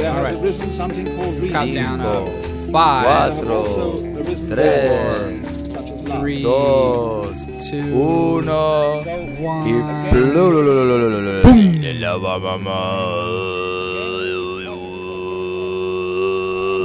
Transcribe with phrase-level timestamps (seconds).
[0.00, 0.42] there has Alright.
[0.42, 1.52] arisen something called reason.
[1.52, 6.20] Countdown Cinco, of five, There have also cuatro, arisen tres, forms such as love.
[6.20, 8.98] three, dos, two, uno.
[9.00, 9.10] So,
[9.42, 9.68] one.
[9.68, 9.72] Y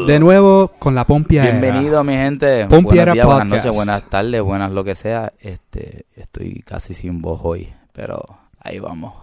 [0.08, 1.42] De nuevo con la pompia.
[1.44, 2.68] Bienvenido mi gente.
[2.68, 5.34] Pompiera buenos días, buenas noches, buenas tardes, buenas lo que sea.
[5.40, 8.24] Este, estoy casi sin voz hoy, pero
[8.60, 9.14] ahí vamos.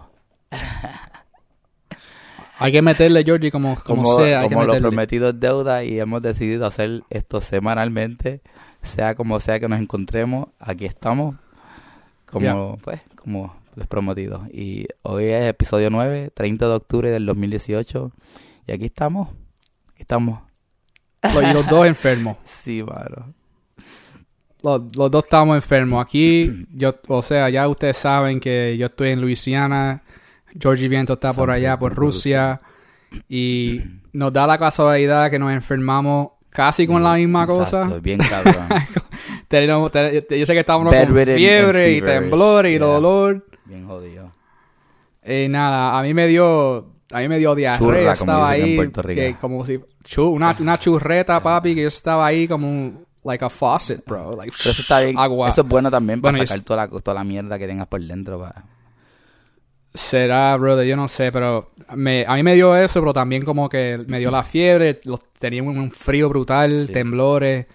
[2.59, 4.41] Hay que meterle, Georgie, como, como, Como, sea.
[4.41, 4.87] Hay como que lo meterle.
[4.89, 8.41] prometido es deuda y hemos decidido hacer esto semanalmente,
[8.81, 11.35] sea como sea que nos encontremos, aquí estamos,
[12.25, 14.45] como pues, como les prometido.
[14.51, 18.11] Y hoy es episodio 9, 30 de octubre del 2018
[18.67, 19.29] y aquí estamos,
[19.89, 20.39] aquí estamos.
[21.33, 22.37] Los- los dos enfermos.
[22.43, 23.33] Sí, mano.
[24.61, 26.01] Los, los dos estamos enfermos.
[26.05, 30.03] Aquí, yo, o sea, ya ustedes saben que yo estoy en Luisiana.
[30.59, 32.61] Georgie Viento está por allá, por Rusia.
[33.29, 37.83] Y nos da la casualidad que nos enfermamos casi con la misma cosa.
[38.01, 38.67] Bien cabrón.
[39.47, 42.79] Tenemos- yo sé que estábamos con fiebre y temblor y Yeah.
[42.79, 43.45] dolor.
[43.65, 44.31] bien jodido.
[45.25, 46.77] Y nada, a mí me dio,
[47.11, 47.77] a mí me dio diarrea.
[47.79, 49.21] Churra, como estaba en ahí, Puerto Rico.
[49.21, 53.45] que como si, chu- una, una churreta, papi, que yo estaba ahí como un, like
[53.45, 54.35] a faucet, bro.
[54.35, 55.17] Like, Pero eso está bien.
[55.17, 55.47] agua.
[55.49, 58.01] Eso es bueno también para Bueno, sacar toda, la, toda la mierda que tengas por
[58.01, 58.37] dentro.
[58.39, 58.63] pa.
[59.93, 63.69] Será, brother, yo no sé, pero me, a mí me dio eso, pero también como
[63.69, 66.93] que me dio la fiebre, los, tenía un, un frío brutal, Sí.
[66.93, 67.67] temblores,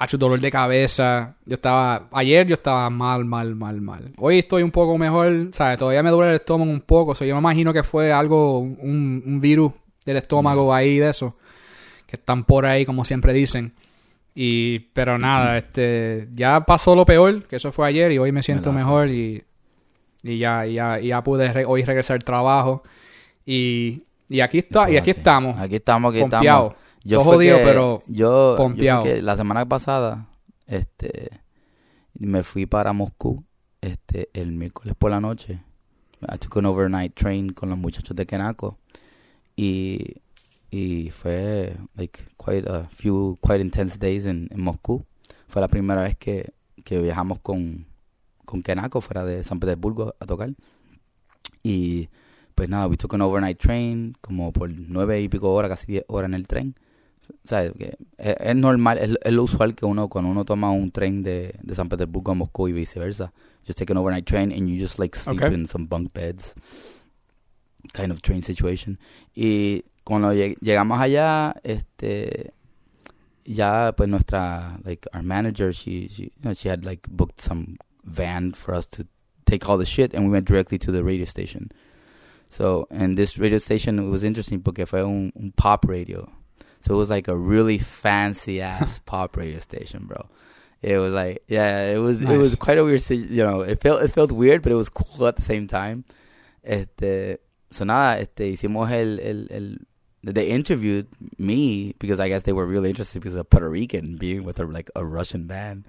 [0.00, 1.36] hecho dolor de cabeza.
[1.44, 4.12] Yo estaba, ayer yo estaba mal, mal, mal, mal.
[4.16, 5.78] Hoy estoy un poco mejor, ¿sabes?
[5.78, 8.58] Todavía me duele el estómago un poco, o sea, yo me imagino que fue algo,
[8.60, 9.72] un, un virus
[10.06, 11.36] del estómago ahí de eso,
[12.06, 13.74] que están por ahí, como siempre dicen.
[14.34, 18.42] Y, pero nada, este, ya pasó lo peor, que eso fue ayer, y hoy me
[18.42, 19.44] siento mejor y,
[20.22, 22.82] y ya, y ya, y ya pude re- hoy regresar al trabajo.
[23.46, 25.18] Y, y aquí está, Eso y aquí así.
[25.20, 26.68] estamos, Aquí estamos, aquí pompeado.
[26.68, 26.74] estamos.
[27.04, 29.02] Yo Todo jodido, que- pero yo, yo pompeado.
[29.04, 30.28] que la semana pasada,
[30.66, 31.30] este,
[32.18, 33.44] me fui para Moscú,
[33.80, 35.60] este, el miércoles por la noche.
[36.22, 38.78] I took an overnight train con los muchachos de Kenako
[39.56, 40.16] y
[40.70, 45.04] y fue like quite a few quite intense days en, en Moscú.
[45.48, 46.52] Fue la primera vez que,
[46.84, 47.84] que viajamos con
[48.52, 50.52] con Kenako fuera de San Petersburgo a tocar.
[51.62, 52.08] Y
[52.54, 56.04] pues nada, we took an overnight train, como por nueve y pico horas, casi diez
[56.06, 56.74] horas en el tren.
[57.44, 60.70] O sea, que es, es normal, es, es lo usual que uno, cuando uno toma
[60.70, 63.32] un tren de, de San Petersburgo a Moscú y viceversa,
[63.66, 65.54] just take an overnight train and you just like sleep Okay.
[65.54, 66.54] in some bunk beds.
[67.94, 68.98] Kind of train situation.
[69.34, 72.52] Y cuando lleg- llegamos allá, este,
[73.44, 77.76] ya pues nuestra, like our manager, she, she, you know, she had like booked some
[78.04, 79.06] van for us to
[79.46, 81.70] take all the shit and we went directly to the radio station.
[82.48, 86.30] So, and this radio station it was interesting porque fue un, un pop radio.
[86.80, 90.28] So it was like a really fancy ass pop radio station, bro.
[90.82, 94.02] It was like, yeah, it was it was quite a weird, you know, it felt
[94.02, 96.04] it felt weird, but it was cool at the same time.
[96.64, 97.38] Este,
[97.70, 99.76] so nada, este, hicimos el, el, el,
[100.24, 101.06] they interviewed
[101.38, 104.64] me because I guess they were really interested because of Puerto Rican being with a
[104.64, 105.84] like a Russian band.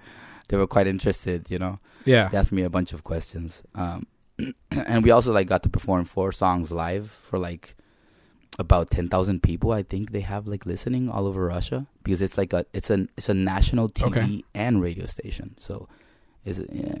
[0.48, 1.78] They were quite interested, you know.
[2.04, 2.28] yeah.
[2.28, 3.62] They asked me a bunch of questions.
[3.74, 4.06] Um,
[4.70, 7.74] and we also like got to perform four songs live for like
[8.58, 12.52] about 10,000 people I think they have like listening all over Russia because it's like
[12.52, 14.44] a it's a it's a national TV Okay.
[14.54, 15.54] and radio station.
[15.58, 15.88] So
[16.44, 16.98] is it yeah.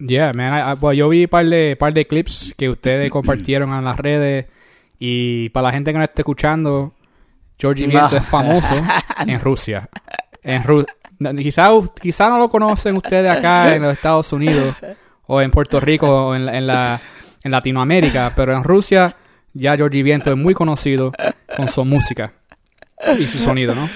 [0.00, 0.52] Yeah, man.
[0.52, 3.96] I- I- well, yo vi par de, par de clips que ustedes compartieron en las
[3.98, 4.46] redes.
[4.98, 6.92] Y para la gente que no esté escuchando,
[7.58, 8.16] Georgie Viento No.
[8.18, 8.74] es famoso
[9.26, 9.88] en Rusia.
[10.42, 10.84] En Ru
[11.38, 11.70] quizá,
[12.00, 14.74] quizá no lo conocen ustedes acá en los Estados Unidos
[15.26, 17.00] o en Puerto Rico o en, en, la,
[17.42, 19.16] en Latinoamérica, pero en Rusia
[19.52, 21.12] ya Georgie Viento es muy conocido
[21.56, 22.32] con su música
[23.18, 23.88] y su sonido, ¿no?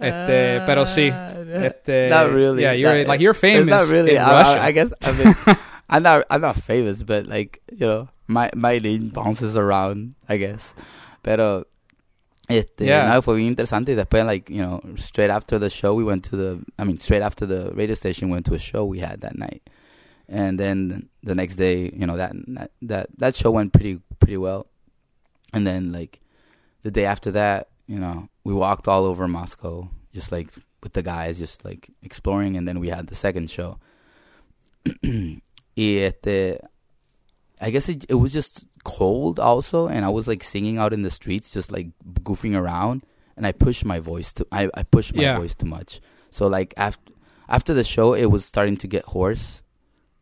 [0.00, 1.12] Este, pero sí,
[1.62, 2.62] este, not really.
[2.62, 4.16] yeah, you're Not- like you're famous not really.
[4.16, 4.42] in I.
[4.42, 5.34] I, I guess I mean
[5.88, 10.14] I'm not I'm not famous, but like you know my my name bounces around.
[10.28, 10.74] I guess,
[11.22, 11.66] pero
[12.48, 13.08] este Yeah.
[13.12, 13.92] no fue bien interesante.
[13.92, 16.98] Y después like you know straight after the show we went to the I mean
[16.98, 19.62] straight after the radio station went to a show we had that night,
[20.28, 22.32] and then the next day you know that
[22.82, 24.66] that that, show went pretty pretty well,
[25.52, 26.20] and then like
[26.82, 30.48] the day after that you know, we walked all over Moscow, just like
[30.82, 33.78] with the guys, just like exploring, and then we had the second show.
[35.02, 35.40] y
[35.76, 36.58] este,
[37.60, 41.02] I guess it, it was just cold also, and I was like singing out in
[41.02, 41.88] the streets, just like
[42.22, 43.02] goofing around,
[43.36, 45.38] and I pushed my voice to I, I pushed my Yeah.
[45.38, 46.00] voice too much.
[46.30, 47.12] So like after
[47.48, 49.62] after the show, it was starting to get hoarse.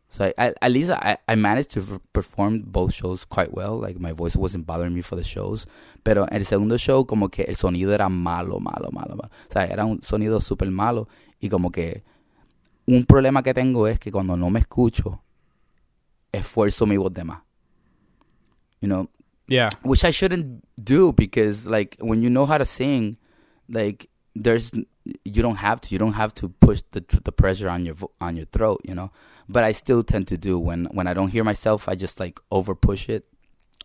[0.09, 3.79] So I, I, at least I, I managed to perform both shows quite well.
[3.79, 5.65] Like my voice wasn't bothering me for the shows.
[6.03, 9.29] Pero el segundo show como que el sonido era malo, malo, malo, malo.
[9.49, 11.07] O sea, era un sonido súper malo.
[11.41, 12.03] Y como que
[12.85, 15.23] un problema que tengo es que cuando no me escucho,
[16.31, 17.41] esfuerzo mi voz de más.
[18.83, 19.07] You know,
[19.47, 19.69] Yeah.
[19.83, 23.15] which I shouldn't do because like when you know how to sing,
[23.69, 24.71] like there's
[25.23, 28.35] you don't have to you don't have to push the the pressure on your on
[28.35, 29.09] your throat, you know.
[29.47, 32.39] But I still tend to do when when I don't hear myself, I just like
[32.51, 33.23] over push it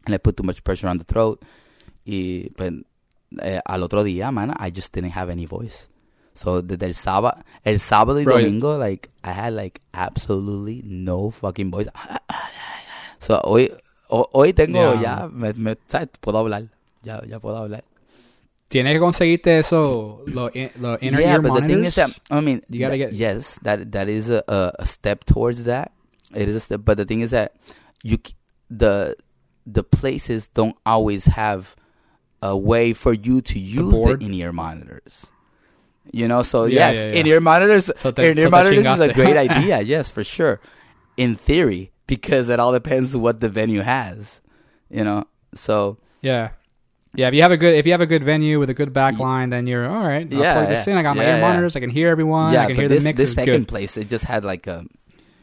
[0.04, 1.42] and I put too much pressure on the throat.
[2.04, 2.72] Y pues,
[3.42, 5.88] eh, al otro día, man, I just didn't have any voice.
[6.34, 11.30] So desde el sábado, el sábado y Bro, domingo, like I had like absolutely no
[11.30, 11.88] fucking voice.
[13.20, 13.70] So hoy
[14.08, 15.02] ho- hoy tengo Yeah.
[15.02, 16.08] ya me, me ¿sabes?
[16.20, 16.64] puedo hablar.
[17.02, 17.84] Ya ya puedo hablar.
[18.68, 22.10] Tienes que conseguirte eso, los los inner yeah, ear but the thing is that.
[22.30, 24.44] I mean, You gotta get- yes, that that is a,
[24.78, 25.90] a step towards that.
[26.34, 27.52] It is a step, but the thing is that
[28.04, 28.18] you
[28.68, 29.16] the
[29.64, 31.76] the places don't always have
[32.42, 34.22] a way for you to use the, board?
[34.22, 35.26] in-ear monitors.
[36.12, 37.20] You know, so Yeah, yes, yeah, yeah.
[37.20, 39.80] in-ear monitors, So te- in-ear so monitors is a great idea.
[39.80, 40.60] Yes, for sure,
[41.16, 44.40] in theory, because it all depends what the venue has.
[44.90, 45.24] You know,
[45.54, 46.50] so Yeah.
[47.14, 48.92] Yeah, if you have a good if you have a good venue with a good
[48.92, 50.26] back line, then you're all right.
[50.32, 50.92] I'll Yeah, plug this yeah.
[50.94, 50.98] in.
[50.98, 51.74] I got my Yeah, ear monitors.
[51.74, 52.52] I can hear everyone.
[52.52, 53.16] yeah, I can but hear this the mix.
[53.18, 53.68] this second good.
[53.68, 54.84] place, it just had like a,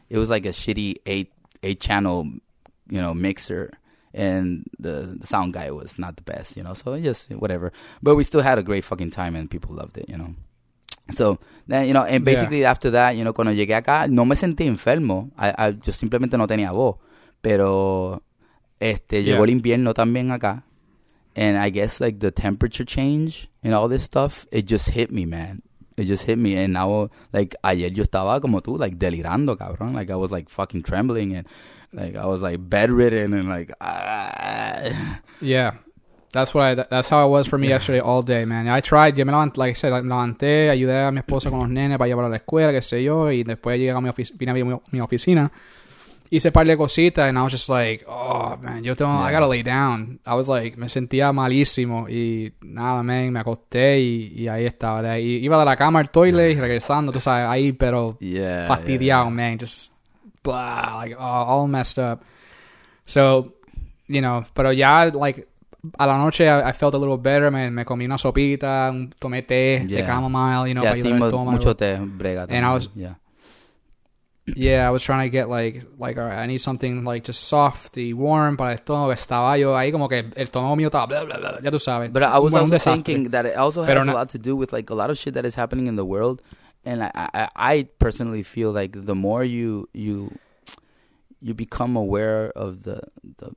[0.09, 1.31] it was like a shitty eight
[1.63, 2.29] eight channel,
[2.87, 3.71] you know, mixer,
[4.13, 6.75] and the, the sound guy was not the best, you know.
[6.75, 10.07] So just whatever, but we still had a great fucking time, and people loved it,
[10.07, 10.35] you know.
[11.11, 11.37] So
[11.67, 12.33] then you know, and Yeah.
[12.33, 15.91] basically after that, you know, cuando llegué acá, no me sentí enfermo, I, I, yo
[15.93, 16.97] simplemente no tenía voz,
[17.41, 18.23] pero
[18.79, 19.33] este Yeah.
[19.33, 20.63] llegó el invierno también acá.
[21.35, 25.25] And I guess like the temperature change and all this stuff, it just hit me,
[25.25, 25.61] man.
[25.97, 26.55] It just hit me.
[26.57, 29.93] And now, like, ayer yo estaba como tú, like, delirando, cabrón.
[29.93, 31.47] Like, I was, like, fucking trembling and,
[31.93, 35.21] like, I was, like, bedridden and, like, ah.
[35.39, 35.75] Yeah.
[36.35, 38.67] That's what I, that's how it was for me yesterday all day, man.
[38.67, 41.59] I tried, yo me levanté, like I said, me levanté, ayudé a mi esposa con
[41.59, 44.09] los nenes para llevar a la escuela, qué sé yo, y después llegué a mi,
[44.09, 45.51] ofici- vine a mi, mi oficina,
[46.29, 49.39] hice par de cositas, and I was just like, oh, man, yo tengo, I Yeah.
[49.39, 50.19] gotta lay down.
[50.27, 55.01] I was like, me sentía malísimo, y nada, man, me acosté, y, y ahí estaba.
[55.01, 58.67] De ahí, iba de la cama al toilet y regresando, tú sabes, ahí, pero Yeah.
[58.67, 59.57] fastidiado, man.
[59.59, 59.93] Just
[60.43, 62.21] blah, like all, all messed up.
[63.05, 63.53] So,
[64.07, 65.47] you know, pero ya, like,
[65.97, 67.51] a la noche I, I felt a little better.
[67.51, 71.45] Me, me comí una sopita, un, tomé té de chamomile, you know, Yeah, para ayudar
[71.45, 73.15] mucho te brega And I was- Yeah.
[74.55, 77.45] Yeah, I was trying to get like, like, all right, I need something like just
[77.47, 79.11] soft y warm para el estómago.
[79.11, 82.11] Estaba yo ahí como que el estómago mío estaba, bla, bla, bla, ya tú sabes.
[82.13, 84.55] But I was Bueno, also thinking that it also has Pero a lot to do
[84.55, 86.43] with like a lot of shit that is happening in the world,
[86.85, 90.29] and I, I, I personally feel like the more you you
[91.41, 93.01] you become aware of the
[93.39, 93.49] the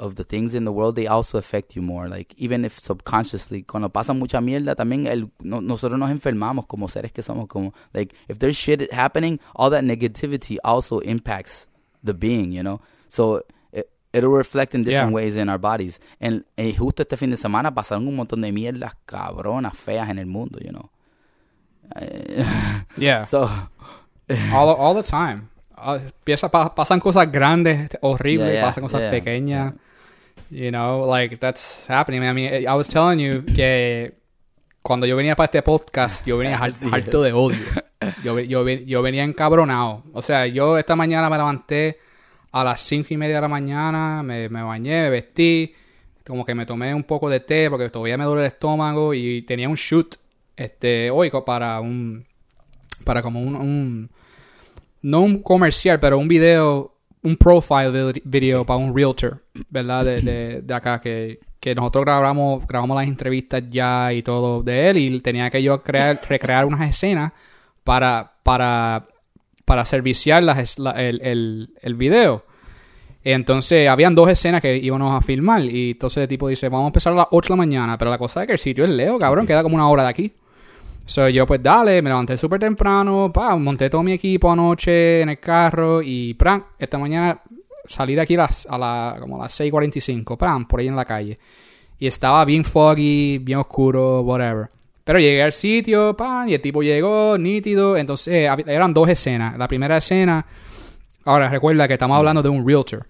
[0.00, 2.08] of the things in the world, they also affect you more.
[2.08, 6.86] Like even if subconsciously, cuando pasa mucha mierda, también el, no- nosotros nos enfermamos como
[6.88, 7.48] seres que somos.
[7.48, 11.66] Como like if there's shit happening, all that negativity also impacts
[12.04, 12.80] the being, you know.
[13.08, 15.14] So it, it'll reflect in different Yeah.
[15.16, 15.98] ways in our bodies.
[16.20, 20.18] And, eh, justo este fin de semana pasaron un montón de mierdas cabronas, feas en
[20.18, 20.90] el mundo, you know.
[21.96, 22.44] Eh,
[22.98, 23.48] Yeah, so
[24.52, 25.48] all, all the time.
[25.74, 29.74] Pa- pasan cosas grandes, horribles, Yeah, yeah, pasan cosas yeah, pequeñas.
[30.50, 32.22] You know, like that's happening.
[32.24, 34.14] I mean, I was telling you que
[34.82, 36.58] cuando yo venía para este podcast, yo venía
[36.92, 37.58] harto de odio.
[38.24, 40.04] Yo, yo, ve- yo venía encabronado.
[40.12, 41.98] O sea, yo esta mañana me levanté
[42.52, 45.74] a las cinco y media de la mañana, me, me bañé, me vestí,
[46.26, 49.42] como que me tomé un poco de té porque todavía me duele el estómago y
[49.42, 50.14] tenía un shoot
[50.56, 52.24] este hoy para un
[53.04, 54.10] para como un, un
[55.02, 56.94] no un comercial, pero un video,
[57.28, 60.04] un profile vid- video para un realtor, ¿verdad?
[60.04, 64.88] De, de, de acá, que, que nosotros grabamos, grabamos las entrevistas ya y todo de
[64.90, 67.32] él y tenía que yo crear, recrear unas escenas
[67.84, 69.06] para, para,
[69.64, 72.44] para serviciar las, la- el, el, el video.
[73.24, 76.88] Entonces, habían dos escenas que íbamos a filmar y entonces el tipo dice, vamos a
[76.88, 78.90] empezar a las 8 de la mañana, pero la cosa es que el sitio es
[78.90, 80.32] lejos, cabrón, queda como una hora de aquí.
[81.08, 85.30] So, yo pues dale, me levanté súper temprano, pa, monté todo mi equipo anoche en
[85.30, 87.40] el carro y pran, esta mañana
[87.86, 90.96] salí de aquí a las, a la, como a las 6.45, pam, por ahí en
[90.96, 91.38] la calle.
[91.98, 94.68] Y estaba bien foggy, bien oscuro, whatever.
[95.02, 97.96] Pero llegué al sitio, pan, y el tipo llegó, nítido.
[97.96, 99.56] Entonces, eh, eran dos escenas.
[99.56, 100.44] La primera escena,
[101.24, 103.06] ahora recuerda que estamos hablando de un realtor.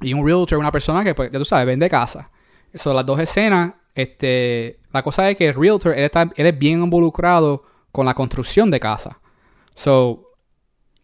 [0.00, 2.30] Y un realtor, una persona que, pues, ya tú sabes, vende casa.
[2.72, 6.58] Eso, las dos escenas, este, la cosa es que el realtor, él, está, él es
[6.58, 9.18] bien involucrado con la construcción de casa.
[9.74, 10.22] So,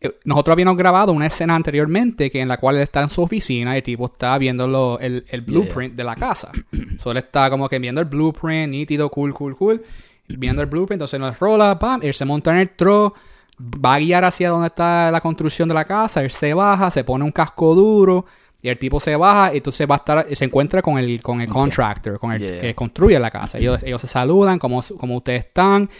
[0.00, 3.22] eh, nosotros habíamos grabado una escena anteriormente que en la cual él está en su
[3.22, 6.52] oficina y el tipo está viendo lo- el, el blueprint de la casa.
[6.99, 9.82] So, él está como que viendo el blueprint, nítido, cool, cool, cool.
[10.28, 13.12] Viendo el blueprint, entonces nos rola, pam, él se monta en el tro,
[13.61, 17.04] va a guiar hacia donde está la construcción de la casa, él se baja, se
[17.04, 18.25] pone un casco duro
[18.64, 21.40] y el tipo se baja y entonces va a estar, se encuentra con el, con
[21.40, 22.61] el contractor, con el Yeah.
[22.61, 23.59] que construye la casa.
[23.59, 25.90] Ellos, ellos se saludan, como, como ustedes están.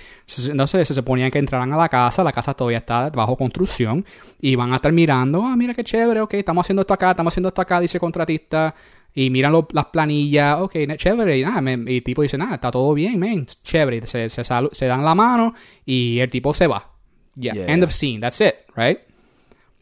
[0.49, 4.05] Entonces se suponía que entraran a la casa, la casa todavía está bajo construcción
[4.41, 7.33] y van a estar mirando, ah, mira qué chévere, ok, estamos haciendo esto acá, estamos
[7.33, 8.75] haciendo esto acá, dice el contratista.
[9.15, 12.55] Y miran lo- las planillas, ok, chévere, y nada, me- y el tipo dice, nada,
[12.55, 14.07] está todo bien, man, chévere.
[14.07, 15.53] Se, se, dan la mano
[15.85, 16.89] y el tipo se va.
[17.35, 17.67] Yeah, Yeah.
[17.75, 19.01] end of scene, that's it, right?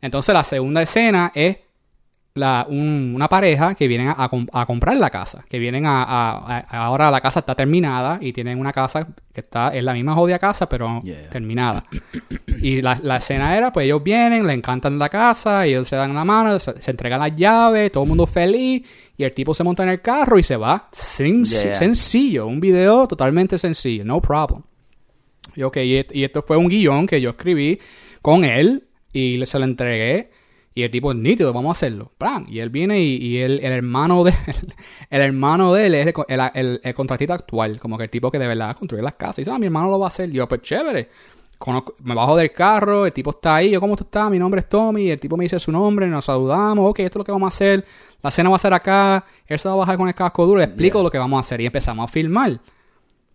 [0.00, 1.58] Entonces la segunda escena es
[2.34, 5.44] la, un- una pareja que vienen a, a com- a comprar la casa.
[5.48, 9.84] Que vienen a, Ahora la casa está terminada y tienen una casa que está en
[9.84, 11.28] la misma jodida casa, pero Yeah.
[11.30, 11.84] terminada.
[12.62, 16.14] Y la, la escena era, pues ellos vienen, le encantan la casa, ellos se dan
[16.14, 19.64] la mano, se, se entregan las llaves, todo el mundo feliz, y el tipo se
[19.64, 20.88] monta en el carro y se va.
[20.92, 21.74] Sen- Yeah.
[21.74, 24.62] Sencillo, un video totalmente sencillo, no problem.
[25.56, 27.80] Y ok, y, esto fue un guion que yo escribí
[28.22, 30.30] con él y se lo entregué.
[30.72, 32.12] Y el tipo, nítido, vamos a hacerlo.
[32.16, 32.46] ¡Pam!
[32.48, 34.32] Y él viene y, y él- el hermano de
[35.10, 38.30] el, hermano de él es el, el, el- el contratista actual, como que el tipo
[38.30, 39.38] que de verdad construye las casas.
[39.38, 40.28] Y dice, ah, mi hermano lo va a hacer.
[40.30, 41.08] Y yo, pues chévere.
[41.58, 44.30] Conozco- me bajo del carro, el tipo está ahí, yo, ¿cómo tú estás?
[44.30, 47.18] Mi nombre es Tommy, y el tipo me dice su nombre, nos saludamos, ok, esto
[47.18, 47.84] es lo que vamos a hacer,
[48.22, 50.56] la cena va a ser acá, él se va a bajar con el casco duro,
[50.60, 51.02] le explico Yeah.
[51.04, 52.60] lo que vamos a hacer y empezamos a filmar.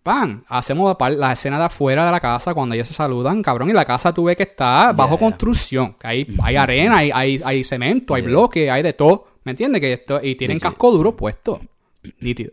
[0.06, 0.40] ¡Pam!
[0.48, 3.84] Hacemos la, escena de afuera de la casa cuando ellos se saludan, cabrón, y la
[3.84, 5.18] casa tuve que estar bajo Yeah.
[5.18, 5.94] construcción.
[5.98, 8.30] que Hay, hay arena, hay, hay, hay cemento, hay Yeah.
[8.30, 9.26] bloque, hay de todo.
[9.42, 9.80] ¿Me entiendes?
[9.80, 10.62] Que esto, y tienen Sí, sí.
[10.68, 11.60] casco duro puesto.
[12.20, 12.52] Nítido.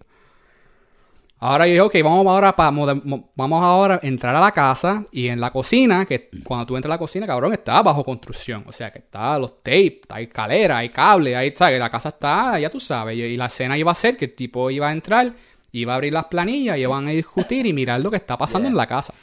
[1.40, 4.52] Ahora yo dije, ok, vamos ahora pa- moder- mo- vamos ahora a entrar a la
[4.52, 8.04] casa y en la cocina, que cuando tú entras a la cocina, cabrón, está bajo
[8.06, 8.64] construcción.
[8.66, 11.80] O sea, que está los tapes, hay escalera, hay cable, hay, ¿sabes?
[11.80, 13.18] La casa está, ya tú sabes.
[13.18, 15.34] Y la escena iba a ser que el tipo iba a entrar,
[15.74, 18.68] iba a abrir las planillas, y iban a discutir y mirar lo que está pasando
[18.68, 18.72] Yeah.
[18.72, 19.14] en la casa.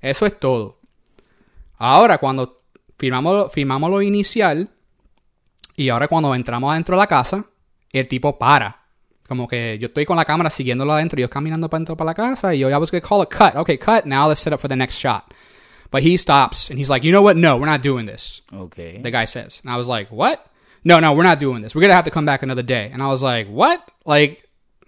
[0.00, 0.78] Eso es todo.
[1.78, 2.60] Ahora, cuando
[2.98, 4.68] firmamos, firmamos lo inicial,
[5.76, 7.44] y ahora cuando entramos adentro de la casa,
[7.90, 8.80] el tipo para.
[9.26, 12.10] Como que yo estoy con la cámara siguiéndolo adentro, y yo caminando para adentro para
[12.10, 13.56] la casa, y yo, I was gonna call it cut.
[13.56, 14.04] Okay, cut.
[14.04, 15.24] Now let's set up for the next shot.
[15.90, 17.36] But he stops, and he's like, you know what?
[17.36, 18.42] No, we're not doing this.
[18.52, 19.00] Okay.
[19.00, 19.60] The guy says.
[19.64, 20.44] And I was like, what?
[20.82, 21.74] No, no, we're not doing this.
[21.74, 22.90] We're going to have to come back another day.
[22.92, 23.80] And I was like, what?
[24.04, 24.43] Like,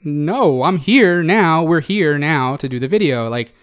[0.06, 1.62] no, I'm here now.
[1.64, 3.28] We're here now to do the video.
[3.28, 3.54] Like,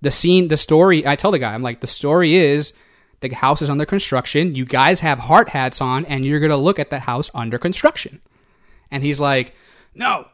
[0.00, 2.72] the scene, the story, I tell the guy, I'm like, the story is
[3.20, 4.54] the house is under construction.
[4.54, 7.58] You guys have hard hats on, and you're going to look at the house under
[7.58, 8.20] construction.
[8.90, 9.54] And he's like,
[9.94, 10.28] no,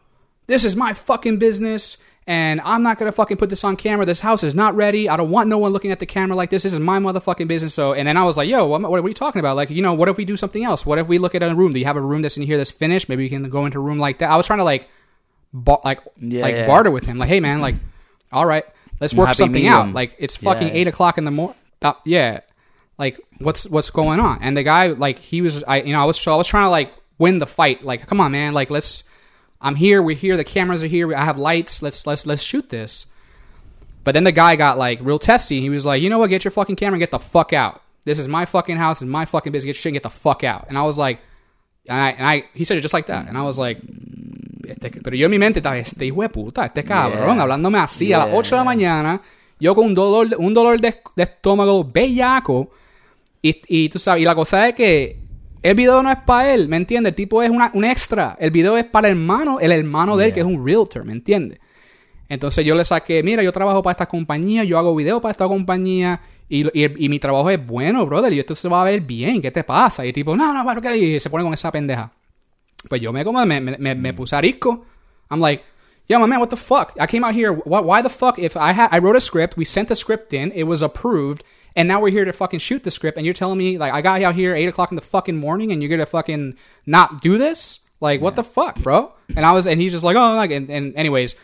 [0.47, 1.99] this is my fucking business.
[2.29, 4.05] And I'm not gonna fucking put this on camera.
[4.05, 5.09] This house is not ready.
[5.09, 6.65] I don't want no one looking at the camera like this.
[6.65, 7.73] This is my motherfucking business.
[7.73, 9.55] So, and then I was like, yo, what, what are you talking about?
[9.55, 10.85] Like, you know, what if we do something else?
[10.85, 11.73] What if we look at a room?
[11.73, 13.09] Do you have a room that's in here that's finished?
[13.09, 14.31] Maybe we can go into a room like that.
[14.31, 14.89] I was trying to like,
[15.57, 16.67] bar- like, Yeah, like yeah.
[16.67, 17.19] barter with him.
[17.19, 17.75] Like, hey man, like,
[18.33, 18.65] all right,
[19.01, 19.75] let's work happy something medium.
[19.75, 19.93] out.
[19.95, 20.75] Like, it's fucking Yeah.
[20.75, 21.57] eight o'clock in the morning.
[21.83, 22.41] Uh, yeah,
[22.99, 24.39] like, what's what's going on?
[24.43, 26.65] And the guy, like, he was, I, you know, I was, so I was trying
[26.67, 27.83] to like win the fight.
[27.85, 29.05] Like, come on, man, like, let's.
[29.59, 30.03] I'm here.
[30.03, 30.37] We're here.
[30.37, 31.15] The cameras are here.
[31.15, 31.81] I have lights.
[31.83, 33.07] Let's let's let's shoot this.
[34.05, 35.63] But then the guy got like real testy.
[35.63, 36.29] He was like, you know what?
[36.29, 37.81] Get your fucking camera and get the fuck out.
[38.05, 39.71] This is my fucking house and my fucking business.
[39.71, 40.67] Get shit and get the fuck out.
[40.69, 41.21] And I was like,
[41.89, 43.29] and I, and I he said it just like that.
[43.29, 43.79] And I was like,
[44.73, 47.43] este- pero yo en mi mente estaba, este hijo de puta, este cabrón, Yeah.
[47.43, 48.37] hablándome así a las Yeah.
[48.39, 49.23] 8 de la mañana,
[49.61, 52.71] yo con un dolor, un dolor de, de estómago bellaco.
[53.43, 55.19] Y, y tú sabes, y la cosa es que
[55.63, 57.11] el video no es para él, ¿me entiendes?
[57.13, 58.37] El tipo es una, un extra.
[58.41, 61.13] El video es para el hermano, el hermano de él, que es un realtor, ¿me
[61.13, 61.59] entiendes?
[62.29, 65.47] Entonces yo le saqué, mira, yo trabajo para esta compañía, yo hago videos para esta
[65.47, 69.01] compañía y, y- y mi trabajo es bueno, brother, y esto se va a ver
[69.01, 70.05] bien, ¿qué te pasa?
[70.05, 70.97] Y el tipo, no, no, ¿para qué?
[70.97, 72.11] Y se pone con esa pendeja.
[72.89, 74.85] Pues yo me como, me, me, me, me puse arisco.
[75.31, 75.65] I'm like,
[76.09, 76.95] yo, my man, what the fuck?
[77.01, 78.39] I came out here, why, why the fuck?
[78.39, 81.43] If I had, I wrote a script, we sent the script in, it was approved,
[81.75, 84.03] and now we're here to fucking shoot the script, and you're telling me, like, I
[84.03, 87.39] got out here 8 o'clock in the fucking morning, and you're gonna fucking not do
[87.39, 87.81] this?
[88.01, 89.13] Like, what the fuck, bro?
[89.35, 91.35] And I was, and he's just like, oh, like, and, and anyways,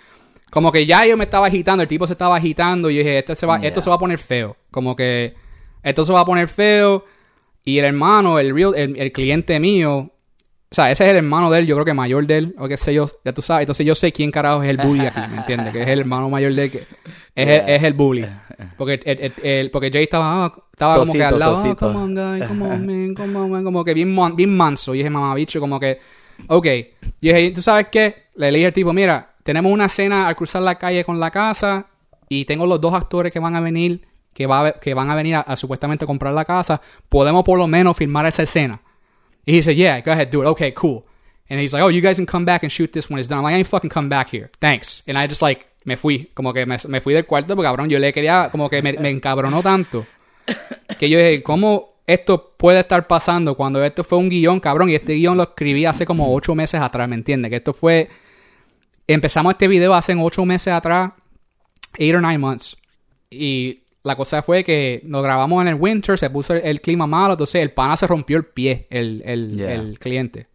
[0.51, 3.19] como que ya yo me estaba agitando, el tipo se estaba agitando, y yo dije,
[3.19, 4.57] esto se va, esto se va a poner feo.
[4.71, 5.35] Como que,
[5.83, 7.05] esto se va a poner feo,
[7.65, 10.13] y el hermano, el real, el, el cliente mío,
[10.73, 12.67] O sea, ese es el hermano de él, yo creo que mayor de él, o
[12.67, 13.64] qué sé yo, ya tú sabes.
[13.64, 15.71] Entonces yo sé quién carajo es el bully aquí, ¿me entiendes?
[15.73, 16.79] Que es el hermano mayor de él, que
[17.35, 18.26] es, el, es el bully.
[18.79, 21.87] Porque, el, el- el- porque Jay estaba, ah, estaba como que al lado, sosito.
[21.93, 24.95] come on, guy, come on, man, come on, man, como que bien, mon- bien manso.
[24.95, 25.99] Y dije, mamabicho, como que,
[26.49, 26.67] ok.
[26.67, 26.87] Y
[27.21, 28.29] dije, ¿tú sabes qué?
[28.37, 31.87] Le leí al tipo, mira, tenemos una cena al cruzar la calle con la casa
[32.31, 35.14] y tengo los dos actores que van a venir, que, va a que van a
[35.14, 36.81] venir a, a supuestamente comprar la casa.
[37.11, 38.81] Podemos por lo menos filmar esa escena.
[39.47, 40.47] And he said, yeah, go ahead, do it.
[40.47, 41.07] Okay, cool.
[41.51, 43.39] And he's like, oh, you guys can come back and shoot this when it's done.
[43.39, 44.51] I'm like, I ain't fucking come back here.
[44.61, 45.03] Thanks.
[45.07, 46.31] And I just like, me fui.
[46.35, 48.93] Como que me, me fui del cuarto porque, cabrón, yo le quería, como que me,
[48.95, 50.07] me encabronó tanto.
[50.99, 54.91] Que yo dije, ¿cómo esto puede estar pasando cuando esto fue un guion, cabrón?
[54.91, 57.51] Y este guion lo escribí hace como ocho meses atrás, ¿me entiendes?
[57.51, 58.09] Que esto fue...
[59.07, 61.11] Empezamos este video hace ocho meses atrás,
[61.99, 62.77] eight or nine months.
[63.29, 67.06] Y la cosa fue que nos grabamos en el winter, se puso el, el clima
[67.06, 69.75] malo, entonces el pana se rompió el pie, el, el, Yeah.
[69.75, 70.49] el cliente.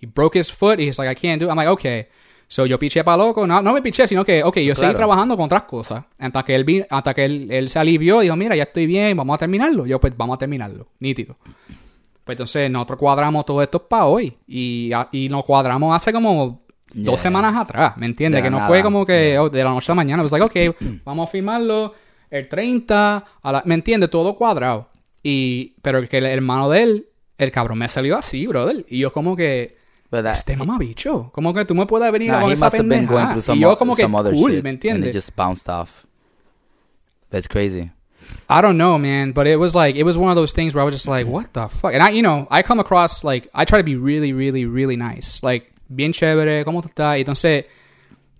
[0.00, 1.50] He broke his foot, y he's like, I can't do it.
[1.50, 2.06] I'm like, okay.
[2.48, 5.36] So yo piché para loco, no, no me piché, sino que, ok, yo seguí trabajando
[5.36, 6.04] con otras cosas.
[6.18, 8.84] Hasta que él, vi- hasta que él, él se alivió y dijo, mira, ya estoy
[8.86, 9.86] bien, vamos a terminarlo.
[9.86, 11.38] Yo, pues, vamos a terminarlo, nítido.
[12.24, 14.36] Pues entonces nosotros cuadramos todo esto para hoy.
[14.46, 16.60] Y, y nos cuadramos hace como
[16.92, 18.40] dos semanas atrás, ¿me entiendes?
[18.40, 20.22] De Que no fue como que oh, de la noche a la mañana.
[20.22, 21.94] Pues like, ok, vamos a firmarlo
[22.32, 24.10] el 30, a la- ¿me entiendes?
[24.10, 24.88] Todo cuadrado.
[25.22, 27.06] Y, pero que el hermano de él,
[27.38, 28.84] el cabrón me salió así, brother.
[28.88, 29.76] Y yo como que,
[30.10, 33.34] that, este mamabicho, como que tú me puedes venir nah, con he esa pendeja.
[33.36, 35.14] Y some, yo como que cool, shit, ¿me entiendes?
[35.14, 36.06] just bounced off.
[37.30, 37.90] That's crazy.
[38.48, 40.82] I don't know, man, but it was like it was one of those things where
[40.82, 41.92] I was just like, what the fuck?
[41.92, 44.96] And I, you know, I come across like I try to be really, really, really
[44.96, 47.18] nice, like bien chévere, cómo tú estás.
[47.18, 47.66] Entonces,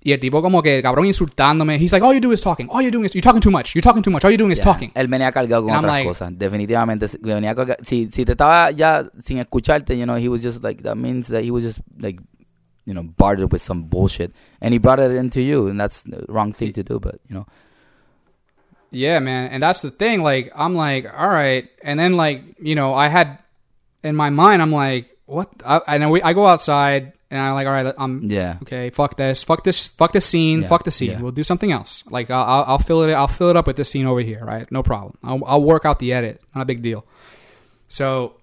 [0.04, 1.76] y el tipo como que cabrón insultándome.
[1.76, 2.68] He's like, all you do is talking.
[2.70, 3.74] All you doing is you're talking too much.
[3.74, 4.24] You're talking too much.
[4.24, 4.64] All you doing is Yeah.
[4.72, 4.90] talking.
[4.94, 6.36] Él venía cargado con otras like- cosas.
[6.36, 7.78] Definitivamente venía cargado.
[7.84, 11.28] Si, si te estaba ya sin escucharte, you know, he was just like, that means
[11.28, 12.20] that he was just like,
[12.84, 14.32] you know, bartered with some bullshit.
[14.60, 15.68] And he brought it into you.
[15.68, 17.46] And that's the wrong thing to do, but, you know.
[18.90, 19.50] Yeah, man.
[19.52, 20.22] And that's the thing.
[20.22, 21.68] Like, I'm like, all right.
[21.82, 23.38] And then, like, you know, I had
[24.02, 25.48] in my mind, I'm like, what?
[25.66, 28.58] I, and we, I go outside and I'm like, all right, I'm, Yeah.
[28.62, 31.10] okay, fuck this, fuck this, fuck this scene, Yeah, fuck the scene.
[31.12, 31.20] yeah.
[31.20, 32.04] We'll do something else.
[32.10, 34.44] Like, I'll, I'll, I'll fill it, I'll fill it up with this scene over here,
[34.44, 34.70] right?
[34.70, 35.16] No problem.
[35.24, 36.40] I'll, I'll work out the edit.
[36.54, 37.06] Not a big deal.
[37.88, 38.36] So,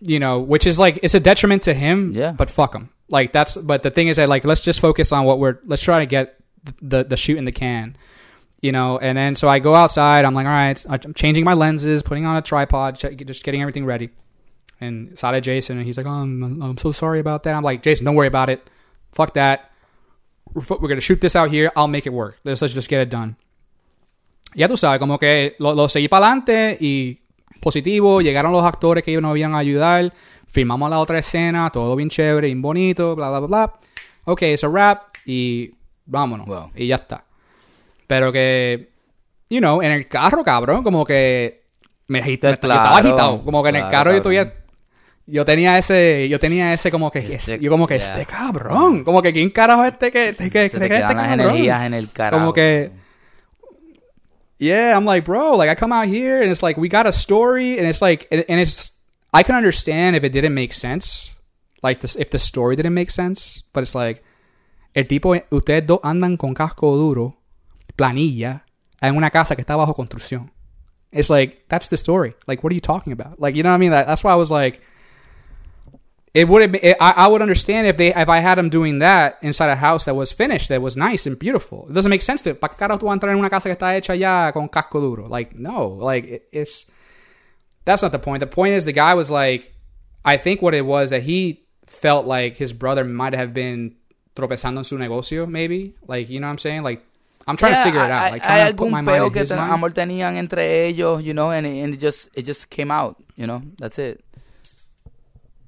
[0.00, 2.32] you know, which is like, it's a detriment to him, Yeah.
[2.32, 2.90] but fuck him.
[3.08, 5.82] Like, that's, but the thing is that, like, let's just focus on what we're, let's
[5.82, 6.36] try to get
[6.80, 7.96] the, the shoot in the can
[8.60, 11.54] you know and then so i go outside i'm like all right i'm changing my
[11.54, 14.10] lenses putting on a tripod just getting everything ready
[14.82, 17.54] and side of jason and he's like oh I'm, I'm so sorry about that.
[17.54, 18.60] I'm like jason don't worry about it.
[19.12, 19.70] Fuck that.
[20.54, 21.70] We're, we're gonna shoot this out here.
[21.76, 22.38] I'll make it work.
[22.44, 23.36] Let's, let's just get it done.
[24.54, 27.20] Ya tú sabes como que lo, lo seguí para adelante y
[27.60, 30.12] positivo llegaron los actores que ellos nos iban a ayudar
[30.46, 33.72] filmamos la otra escena todo bien chévere bien bonito bla bla bla bla.
[34.24, 35.70] Ok es a wrap y
[36.04, 36.46] vámonos.
[36.46, 36.70] Wow.
[36.74, 37.24] y ya está.
[38.06, 38.90] Pero que,
[39.48, 41.62] you know, en el carro, cabrón, como que
[42.08, 43.42] me, agit- me- yo Claro, estaba agitado.
[43.44, 44.52] Como que en el carro yo todavía.
[45.26, 48.06] Yo tenía ese, yo tenía ese como que, Este- yo como que yeah.
[48.12, 51.14] este cabrón, como que quién carajo es este que, este que, Se te que este
[51.14, 51.40] las cabrón?
[51.40, 52.40] energías en el carajo.
[52.42, 52.90] Como que,
[54.58, 57.12] yeah, I'm like, bro, like I come out here and it's like we got a
[57.12, 58.92] story and it's like, and, and it's,
[59.32, 61.32] I can understand if it didn't make sense,
[61.82, 64.22] like this, if the story didn't make sense, but it's like,
[64.94, 67.38] el tipo, ustedes dos andan con casco duro,
[67.96, 68.64] planilla,
[69.00, 70.50] en una casa que está bajo construcción.
[71.10, 72.34] It's like that's the story.
[72.46, 73.38] Like, what are you talking about?
[73.40, 73.90] Like, you know what I mean?
[73.90, 74.80] That, that's why I was like,
[76.34, 76.72] it would have.
[76.72, 79.76] Been, I, I would understand if they if I had them doing that inside a
[79.76, 81.86] house that was finished, that was nice and beautiful.
[81.88, 82.54] It doesn't make sense to.
[82.54, 84.68] ¿Para qué carajo tú vas a entrar en una casa que está hecha ya con
[84.68, 85.28] casco duro?
[85.28, 85.88] Like, no.
[85.88, 86.90] Like, it, it's.
[87.84, 88.40] That's not the point.
[88.40, 89.74] The point is the guy was like,
[90.24, 93.96] I think what it was that he felt like his brother might have been
[94.36, 95.94] tropezando en su negocio, maybe.
[96.06, 96.82] Like, you know what I'm saying?
[96.84, 97.02] Like,
[97.46, 98.30] I'm trying Yeah, to figure it out.
[98.32, 99.72] Like, trying to put my mind in his ten- mind.
[99.72, 103.46] amor tenían entre ellos, you know, and, and it just it just came out, you
[103.48, 103.62] know.
[103.78, 104.24] That's it.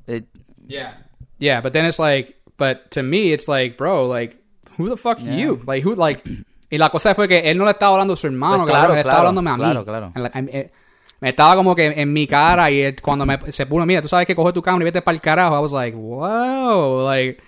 [0.07, 0.25] It
[0.67, 0.95] Yeah.
[1.39, 4.37] Yeah, but then it's like, but to me, it's like, bro, like,
[4.79, 5.37] who the fuck Yeah.
[5.37, 5.61] you?
[5.67, 6.23] Like, who, like,
[6.71, 8.81] y la cosa fue que él no le estaba hablando a su hermano, Pues cabrón,
[8.81, 9.63] claro, él estaba claro, hablándome a mí.
[9.63, 10.13] claro, claro.
[10.15, 10.69] En la- en- eh,
[11.21, 14.09] me estaba como que en mi cara y él, cuando me, se puso, mira, tú
[14.09, 15.57] sabes que coge tu cámara y vete para el carajo.
[15.57, 17.43] I was like, wow, like,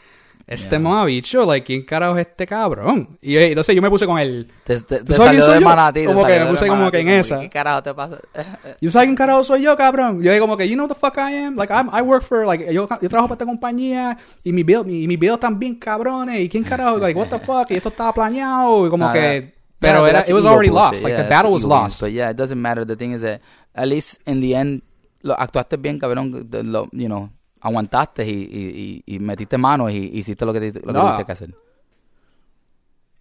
[0.48, 0.78] este Yeah.
[0.78, 3.18] mamabicho, like, ¿quién carajo es este cabrón?
[3.20, 4.48] Y eh, entonces yo me puse con él.
[4.64, 5.66] te, te, ¿Tú te sabes quién soy de yo?
[5.66, 6.00] manatí.
[6.00, 7.40] te Como que me puse como manatí, que en como esa.
[7.40, 8.18] ¿Qué carajo te pasa?
[8.80, 10.22] ¿You sabes quién carajo soy yo, cabrón?
[10.22, 11.56] Yo dije como que, you know the fuck I am?
[11.56, 14.84] Like, I'm, I work for, like, yo, yo trabajo para esta compañía y mi bill,
[14.84, 16.40] mi, y mis bills están bien cabrones.
[16.40, 16.98] ¿Y quién carajo?
[16.98, 17.68] Like, what the fuck?
[17.70, 18.86] Y esto estaba planeado.
[18.86, 20.92] Y como Nah, que, that- pero era, it was already bullshit.
[20.92, 21.02] lost.
[21.02, 22.00] Like, Yeah, the battle was lost.
[22.00, 22.86] But yeah, it doesn't matter.
[22.86, 23.40] The thing is that
[23.74, 24.82] at least in the end,
[25.22, 26.48] lo actuaste bien, cabrón.
[26.64, 27.30] Lo- you know,
[27.66, 31.02] aguantaste y, y, y, metiste manos y hiciste lo que, te- lo que No.
[31.02, 31.54] tuviste que hacer.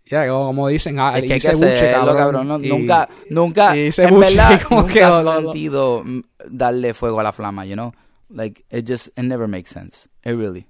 [0.07, 2.47] Ya, como, como dicen, ah, Es que hice que buche, cabrón, cabrón.
[2.47, 6.19] no- y- nunca, nunca, y en buche, verdad, como nunca que has lo- sentido mm,
[6.51, 7.91] darle fuego a la flama, you know?
[8.29, 10.07] Like, it just, it never makes sense.
[10.23, 10.67] It really.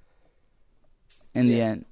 [1.33, 1.85] In the end.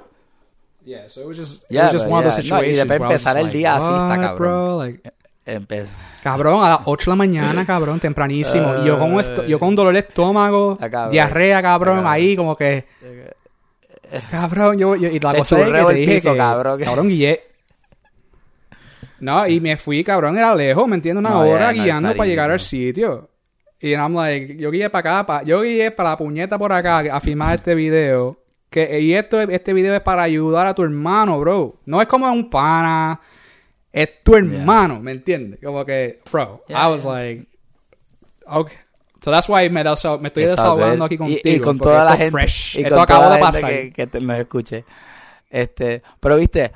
[0.86, 2.56] Yeah, so it was just, it Yeah, was just one of those yeah.
[2.56, 2.90] No, y situations.
[2.90, 4.38] después empezar el like, día así está "What, cabrón".
[4.38, 4.78] bro?
[4.78, 5.14] Like,
[5.46, 5.86] Empe-
[6.24, 8.76] Cabrón, a las 8 de la mañana, cabrón, tempranísimo.
[8.82, 11.10] y yo con, esto- yo con dolor de estómago, cabrón.
[11.10, 12.86] diarrea, cabrón, ahí como que...
[14.32, 16.80] Cabrón, yo, yo- y la Te cosa es que te dije piso, que, cabrón.
[16.80, 17.42] cabrón, guié.
[19.20, 21.20] No, y me fui, cabrón, era lejos, ¿me entiendes?
[21.22, 23.30] Una No, hora yeah, guiando para llegar al sitio.
[23.80, 27.00] Y I'm like, yo guié para acá, pa- yo guié para la puñeta por acá
[27.00, 28.38] a filmar este video.
[28.70, 31.76] Que, y esto, este video es para ayudar a tu hermano, bro.
[31.86, 33.20] No es como un pana,
[33.94, 35.60] es tu hermano, ¿me entiendes?
[35.64, 37.14] Como que, bro, Yeah, I was yeah.
[37.14, 37.48] like,
[38.48, 38.78] okay.
[39.24, 41.40] So that's why me, estoy desahogando aquí contigo.
[41.46, 42.32] Y, con toda la gente.
[42.32, 42.76] fresh.
[42.78, 44.84] Y con toda de la gente que, que te- nos escuche.
[45.50, 46.72] Este, pero viste,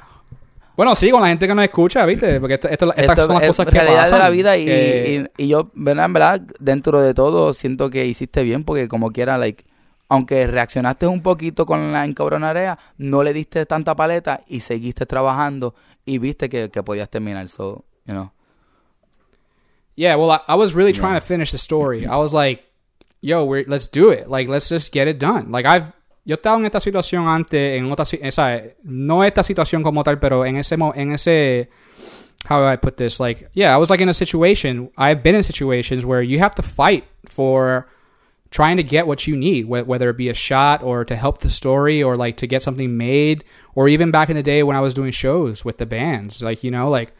[0.77, 2.39] Bueno, sí, con la gente que nos escucha, ¿viste?
[2.39, 4.19] Porque esto- esto- estas son las es cosas que realidad pasan.
[4.19, 6.05] de la vida y, que- y, y yo, ¿verdad?
[6.05, 9.65] En verdad, dentro de todo, siento que hiciste bien porque como quiera, like,
[10.07, 15.73] aunque reaccionaste un poquito con la encabronarea, no le diste tanta paleta y seguiste trabajando
[16.07, 17.47] y viste que, que podías terminar.
[17.49, 18.31] So, you know.
[19.95, 21.01] Yeah, well, I, I was really Yeah.
[21.01, 22.05] trying to finish the story.
[22.05, 22.63] I was like,
[23.21, 24.29] yo, we're, let's do it.
[24.29, 25.51] Like, let's just get it done.
[25.51, 25.91] Like, I've,
[26.23, 30.19] yo estaba en esta situación antes, en otra, o sea, no esta situación como tal,
[30.19, 31.69] pero en ese, en ese,
[32.47, 33.19] how do I put this?
[33.19, 36.53] Like, yeah, I was like in a situation, I've been in situations where you have
[36.55, 37.87] to fight for
[38.51, 41.39] trying to get what you need, wh- whether it be a shot or to help
[41.39, 43.43] the story or like to get something made,
[43.75, 46.63] or even back in the day when I was doing shows with the bands, like,
[46.63, 47.13] you know, like,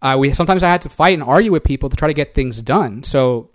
[0.00, 2.34] uh, we sometimes I had to fight and argue with people to try to get
[2.34, 3.02] things done.
[3.02, 3.50] So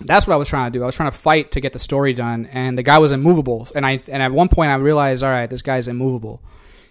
[0.00, 0.82] that's what I was trying to do.
[0.82, 3.68] I was trying to fight to get the story done, and the guy was immovable.
[3.74, 6.42] And I and at one point I realized, all right, this guy's immovable.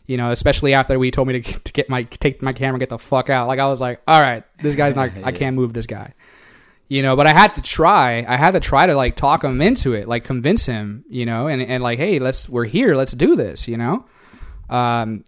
[0.08, 2.76] You know, especially after we told me to get, to get my take my camera,
[2.76, 3.48] and get the fuck out.
[3.48, 5.12] Like I was like, all right, this guy's not.
[5.24, 6.14] I can't move this guy.
[6.88, 8.24] You know, but I had to try.
[8.28, 11.04] I had to try to like talk him into it, like convince him.
[11.10, 12.96] You know, and and like, hey, let's we're here.
[12.96, 13.68] Let's do this.
[13.68, 14.06] You know,
[14.70, 15.24] um,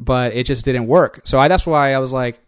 [0.00, 1.20] but it just didn't work.
[1.24, 2.40] So I that's why I was like,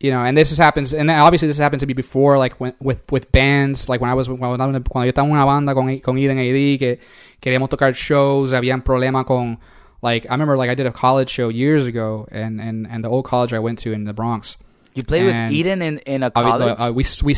[0.00, 3.00] you know, and this happens, and obviously this happened to me before, like when, with
[3.10, 6.16] with bands, like when I was cuando, cuando yo estaba en una banda con con
[6.16, 6.98] Eden AD que
[7.42, 9.58] queríamos tocar shows, habían problema con
[10.00, 13.08] like I remember like I did a college show years ago, and and and the
[13.08, 14.56] old college I went to in the Bronx.
[14.94, 16.80] You played with Eden in, in a I college?
[16.80, 17.34] uh, we we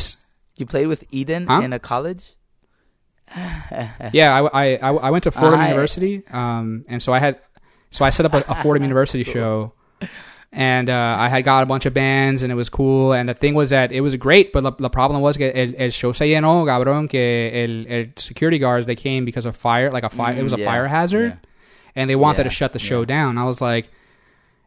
[0.55, 1.61] you played with Eden Huh?
[1.61, 2.33] in a college?
[4.13, 7.39] yeah, I, I, I went to Fordham I- University, um, and so I had,
[7.91, 9.73] so I set up a, a Fordham University show,
[10.51, 13.13] and uh, I had got a bunch of bands, and it was cool.
[13.13, 15.73] And the thing was that it was great, but the, the problem was que el,
[15.77, 19.89] el show se llenó, cabrón, que el, el security guards they came because of fire,
[19.89, 21.49] like a fire, it was a Mm, yeah, fire hazard, yeah.
[21.95, 23.37] and they wanted Yeah, to shut the show down.
[23.37, 23.89] I was like,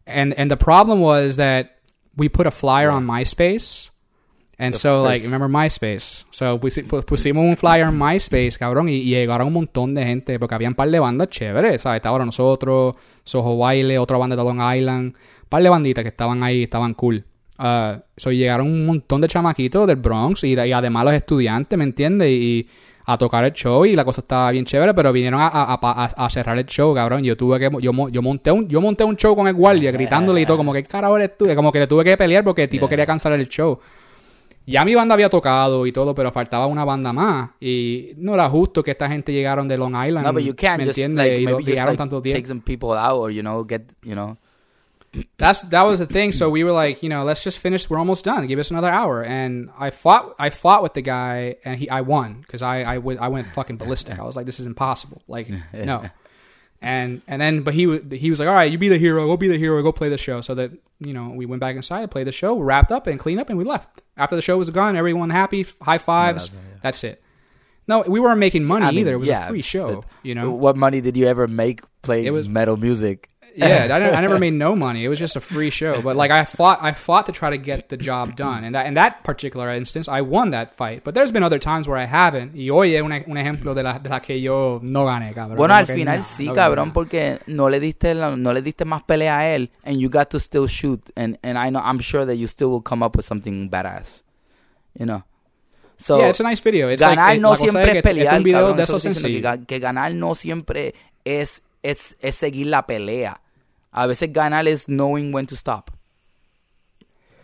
[0.06, 1.76] and and the problem was that
[2.16, 3.90] we put a flyer on MySpace.
[4.58, 6.24] And Of so, like, remember MySpace?
[6.30, 10.04] So, pusi- pu- pusimos un flyer en MySpace, cabrón, y, y llegaron un montón de
[10.04, 11.96] gente, porque había un par de bandas chéveres, ¿sabes?
[11.98, 16.42] Estábamos nosotros, Soho Baile, otra banda de Long Island, un par de banditas que estaban
[16.42, 17.24] ahí, estaban cool.
[17.58, 21.84] Uh, so, llegaron un montón de chamaquitos del Bronx y, y además los estudiantes, ¿me
[21.84, 22.28] entiendes?
[22.30, 22.68] Y,
[23.08, 25.78] a tocar el show y la cosa estaba bien chévere, pero vinieron a, a- a-
[25.80, 27.22] a- a cerrar el show, cabrón.
[27.22, 30.40] Yo tuve que, yo, yo monté un, yo monté un show con el guardia gritándole
[30.40, 32.68] y todo, como que carajo eres tú, como que le tuve que pelear porque el
[32.68, 32.90] tipo Yeah.
[32.90, 33.78] quería cancelar el show.
[34.66, 37.50] Ya mi banda había tocado y todo, pero faltaba una banda más.
[37.60, 40.26] Y no era justo que esta gente llegaron de Long Island.
[40.26, 41.26] No, but you can't ¿me just entiendes?
[41.26, 43.82] like y maybe just llegaron like tanto take some people out or you know get
[44.02, 44.36] you know
[45.38, 46.32] That's that was the thing.
[46.32, 47.88] So we were like, you know, let's just finish.
[47.88, 48.46] We're almost done.
[48.46, 49.22] Give us another hour.
[49.24, 50.34] And I fought.
[50.38, 51.88] I fought with the guy, and he.
[51.88, 52.82] I won because I.
[52.82, 53.20] I went.
[53.20, 54.18] I went fucking ballistic.
[54.18, 55.22] I was like, this is impossible.
[55.28, 56.10] Like, no.
[56.82, 59.26] And and then, but he was he was like, all right, you be the hero.
[59.26, 59.82] Go be the hero.
[59.82, 60.40] Go play the show.
[60.40, 63.40] So that you know, we went back inside, played the show, wrapped up, and cleaned
[63.40, 64.02] up, and we left.
[64.16, 66.48] After the show was gone, everyone happy, high fives.
[66.48, 66.78] that's it, yeah.
[66.82, 67.22] That's it.
[67.88, 69.14] No, we weren't making money I mean, either.
[69.14, 70.04] It was yeah, a free show.
[70.22, 70.50] You know.
[70.50, 74.20] what money did you ever make playing It was- metal music yeah, I, never, I
[74.20, 75.04] never made no money.
[75.04, 76.02] It was just a free show.
[76.02, 78.64] But like I fought, I fought to try to get the job done.
[78.64, 81.04] And that in that particular instance, I won that fight.
[81.04, 82.54] But there's been other times where I haven't.
[82.54, 85.56] Y hoy es un, un ejemplo de la, de la que yo no gané, cabrón.
[85.56, 88.84] Bueno, al final no, sí, no cabrón, porque no le diste la- no le diste
[88.84, 92.00] más pelea a él and you got to still shoot and and I know I'm
[92.00, 94.22] sure that you still will come up with something badass.
[94.98, 95.22] You know.
[95.96, 96.90] So yeah, it's a nice video.
[96.90, 98.96] It's ganar like, eh, no cosa siempre es pelear, es un video cabrón, de eso
[98.96, 103.40] esos estoy que, que ganar no siempre es, es, es seguir la pelea.
[103.92, 105.90] A veces ganar es knowing when to stop.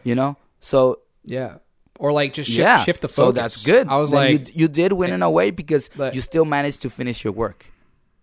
[0.05, 0.37] You know?
[0.61, 1.59] So, Yeah.
[1.99, 3.27] or like just shift, yeah, shift the focus.
[3.29, 3.87] so that's good.
[3.89, 6.45] I was Then like, you, you did win in a way because But- you still
[6.45, 7.67] managed to finish your work,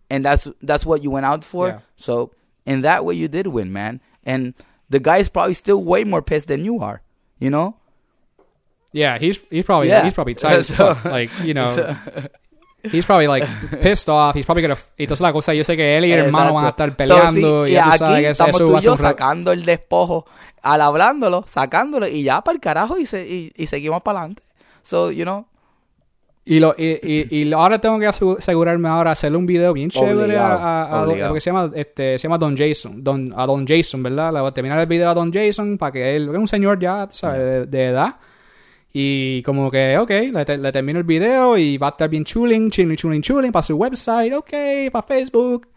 [0.09, 1.67] and that's that's what you went out for.
[1.69, 1.79] Yeah.
[1.95, 2.31] So
[2.65, 4.01] in that way, you did win, man.
[4.25, 4.53] And
[4.89, 7.01] the guy is probably still way more pissed than you are.
[7.39, 7.75] You know?
[8.91, 10.03] yeah, he's he's probably Yeah.
[10.03, 11.95] he's probably tight So- Like you know, So-
[12.91, 13.45] he's probably like
[13.81, 14.35] pissed off.
[14.35, 14.77] He's probably gonna.
[14.97, 17.65] Y entonces la cosa, yo sé que él y el hermano van a estar peleando
[17.65, 19.51] So, sí, y ya tú aquí sabes que eso, estamos tú a y yo sacando
[19.51, 20.25] el despojo,
[20.61, 24.43] al hablándolo, sacándolo y ya para el carajo y, se, y, y seguimos para adelante.
[24.81, 25.45] So, you know,
[26.45, 29.89] Y, lo, y, y, y lo- ahora tengo que asegurarme ahora hacerle un video bien
[29.91, 31.29] chévere a, Obligado, a, a- obligado.
[31.29, 34.49] porque se llama este se llama Don Jason Don, a Don Jason verdad le voy
[34.49, 37.39] a terminar el video a Don Jason para que él es un señor ya sabes
[37.39, 38.15] de, de edad
[38.91, 42.23] y como que ok le, te- le termino el video y va a estar bien
[42.23, 45.67] chuling chuling chuling chuling para su website ok para Facebook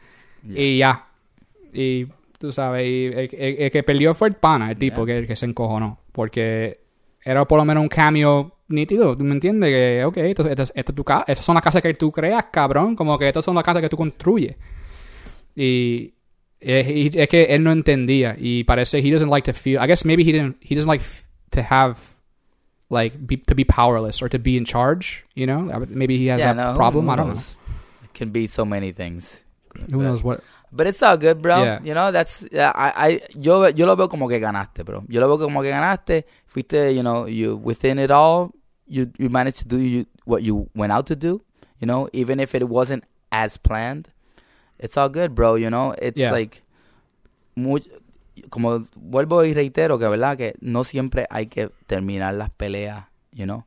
[0.48, 1.06] y ya
[1.74, 2.06] y
[2.38, 5.36] tú sabes y el, el- el que perdió fue el pana el tipo que, que
[5.36, 6.80] se encojonó porque
[7.24, 9.68] era por lo menos un cameo nítido, ¿tú me entiendes?
[9.70, 12.46] Que, ok, esto, esto, esto es tu ca- estas son las casas que tú creas,
[12.50, 14.56] cabrón, como que estas son las casas que tú construyes.
[15.54, 16.14] Y
[16.60, 19.86] es, y es que él no entendía y parece he doesn't like to feel, I
[19.86, 21.04] guess maybe he didn't, he doesn't like
[21.50, 21.96] to have,
[22.92, 25.64] like, be, to be powerless or to be in charge, you know?
[25.88, 27.40] Maybe he has yeah, that no, problem, I don't know.
[28.04, 29.42] It can be so many things.
[29.90, 30.44] Who knows what...
[30.74, 31.62] But it's all good, bro.
[31.62, 31.80] Yeah.
[31.84, 35.04] You know, that's yeah, I, I yo yo lo veo como que ganaste, bro.
[35.06, 36.24] Yo lo veo como que ganaste.
[36.48, 38.54] Fuiste, you know, you within it all,
[38.86, 41.42] you you managed to do you, what you went out to do.
[41.78, 44.08] You know, even if it wasn't as planned,
[44.78, 45.56] it's all good, bro.
[45.56, 46.32] You know, it's Yeah.
[46.32, 46.62] like
[47.54, 47.86] much,
[48.52, 53.06] como vuelvo y reitero que verdad que no siempre hay que terminar las peleas.
[53.32, 53.64] You know,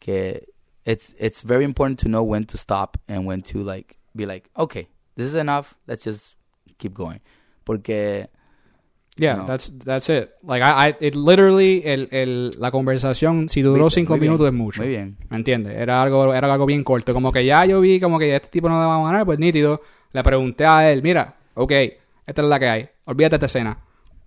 [0.00, 0.48] que
[0.84, 4.50] it's it's very important to know when to stop and when to like be like,
[4.56, 5.74] okay, this is enough.
[5.86, 6.34] Let's just
[6.78, 7.20] keep going.
[7.62, 8.28] Porque
[9.16, 9.46] Yeah, No.
[9.46, 10.30] that's that's it.
[10.42, 14.48] Like I, I it literally el, el, la conversación si duró cinco muy bien, minutos
[14.48, 14.82] es mucho.
[14.82, 15.16] muy bien.
[15.30, 15.76] ¿Me entiendes?
[15.76, 18.68] Era algo era algo bien corto, como que ya yo vi como que este tipo
[18.68, 19.80] no le va a ganar, pues nítido.
[20.12, 21.70] Le pregunté a él, mira, ok,
[22.26, 22.88] esta es la que hay.
[23.04, 23.78] Olvídate de esta escena.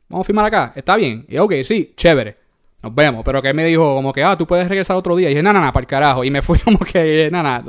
[0.10, 1.26] Vamos a filmar acá, está bien.
[1.28, 2.36] Y ok, sí, chévere.
[2.82, 3.24] Nos vemos.
[3.26, 5.28] Pero que él me dijo como que, ah, tú puedes regresar otro día.
[5.30, 6.24] Y dije, no, no, no, para el carajo.
[6.24, 7.62] Y me fui como que, no, no,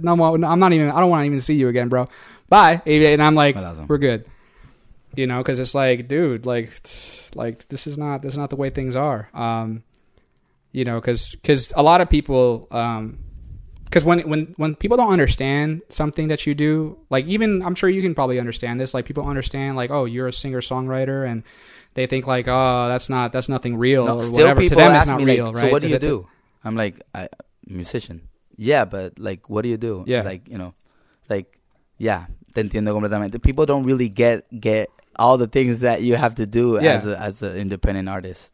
[0.00, 2.08] no, I'm not even, I don't want to even see you again, bro.
[2.48, 2.82] Bye.
[2.86, 3.56] And I'm like,
[3.88, 4.26] we're good.
[5.14, 6.72] You know, because it's like, dude, like,
[7.34, 9.28] like this is not, this is not the way things are.
[9.32, 9.84] Um,
[10.72, 13.18] you know, because because a lot of people, um,
[13.84, 17.88] because when when when people don't understand something that you do, like even I'm sure
[17.88, 18.92] you can probably understand this.
[18.92, 21.44] Like people understand, like, oh, you're a singer songwriter, and
[21.94, 24.62] they think like, oh, that's not that's nothing real No, or whatever.
[24.62, 25.60] To them, it's not me real, like, right?
[25.66, 26.26] so what do you do?
[26.64, 27.28] I'm like, I,
[27.66, 28.28] musician.
[28.56, 30.04] Yeah, but like, what do you do?
[30.06, 30.22] Yeah.
[30.22, 30.74] Like, you know,
[31.28, 31.58] like,
[31.98, 33.42] yeah, te entiendo completamente.
[33.42, 36.94] People don't really get get all the things that you have to do Yeah.
[36.94, 38.52] as a, as an independent artist.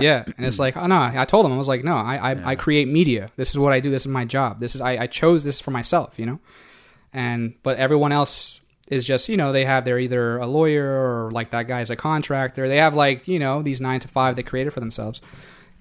[0.00, 2.50] Yeah, and it's like, oh no, I told him I was like, no, I I,
[2.52, 3.30] I create media.
[3.36, 3.90] This is what I do.
[3.90, 4.58] This is my job.
[4.58, 6.40] This is I, I chose this for myself, you know.
[7.12, 10.86] And but everyone else is just you know they have they're either a lawyer
[11.26, 12.68] or like that guy's a contractor.
[12.68, 15.20] They have like you know these nine to five they created for themselves.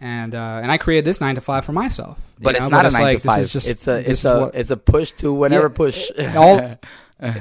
[0.04, 2.58] And uh, and I created this nine to five for myself, But know?
[2.58, 3.48] it's not a it's nine like, to five.
[3.48, 5.74] Just, it's a it's a what- it's a push to whenever Yeah.
[5.76, 6.10] push.
[6.36, 6.76] all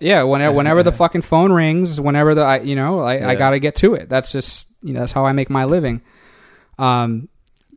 [0.00, 3.58] yeah whenever whenever the fucking phone rings whenever the I, you know I, I gotta
[3.58, 6.02] get to it that's just you know that's how I make my living
[6.78, 7.28] um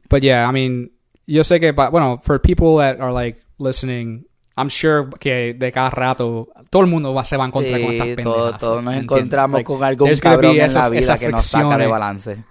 [0.10, 0.90] but yeah I mean
[1.26, 4.26] yo sé que but bueno for people that are like listening
[4.58, 7.92] I'm sure que de cada rato todo el mundo va, se va a encontrar con
[7.92, 9.18] estas Sí, pendejas todos, nos ¿entiendes?
[9.20, 12.44] encontramos Like, con algún cabrón en esa- la vida que nos saca de balance.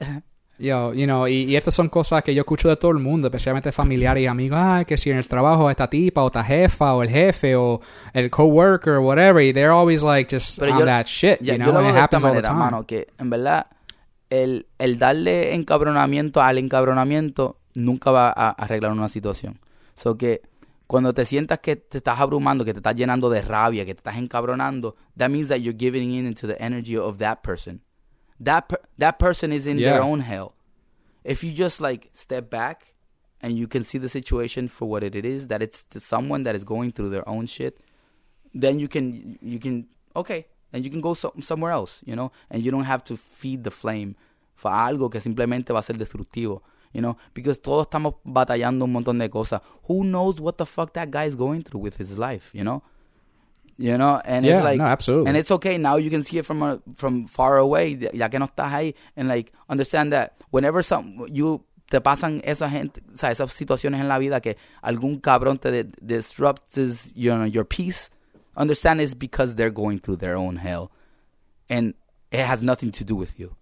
[0.58, 3.26] Yo, you know, y, y estas son cosas que yo escucho de todo el mundo,
[3.26, 4.58] especialmente familiares y amigos.
[4.62, 7.80] Ay, que si en el trabajo esta tipa o esta jefa o el jefe o
[8.12, 11.58] el coworker whatever, y they're always like just Pero on yo- that shit, Ya, you
[11.64, 12.58] yo know, lo and it happens all the manera, time.
[12.60, 13.64] mano, que en verdad
[14.30, 19.58] el, el darle encabronamiento al encabronamiento nunca va a arreglar una situación.
[19.96, 20.42] So que
[20.92, 24.00] cuando te sientas que te estás abrumando, que te estás llenando de rabia, que te
[24.00, 27.80] estás encabronando, that means that you're giving in into the energy of that person.
[28.38, 29.92] That per- that person is in Yeah.
[29.94, 30.52] their own hell.
[31.24, 32.94] If you just like step back
[33.40, 36.62] and you can see the situation for what it is, that it's someone that is
[36.62, 37.80] going through their own shit,
[38.54, 42.30] then you can you can okay, and you can go so, somewhere else, you know,
[42.50, 44.14] and you don't have to feed the flame
[44.54, 46.60] for algo que simplemente va a ser destructivo,
[46.92, 49.60] you know, because todos estamos batallando un montón de cosas.
[49.88, 52.82] Who knows what the fuck that guy is going through with his life, you know?
[53.78, 55.28] You know, and yeah, it's like no, absolutely.
[55.28, 58.38] and it's okay now you can see it from a, from far away ya que
[58.38, 63.16] no estás ahí and like understand that whenever some you te pasan esa gente o
[63.16, 67.64] sea, esas situaciones en la vida que algún cabrón te de- disrupts you know, your
[67.64, 68.10] peace
[68.56, 70.92] understand it's because they're going through their own hell
[71.68, 71.94] and
[72.30, 73.56] it has nothing to do with you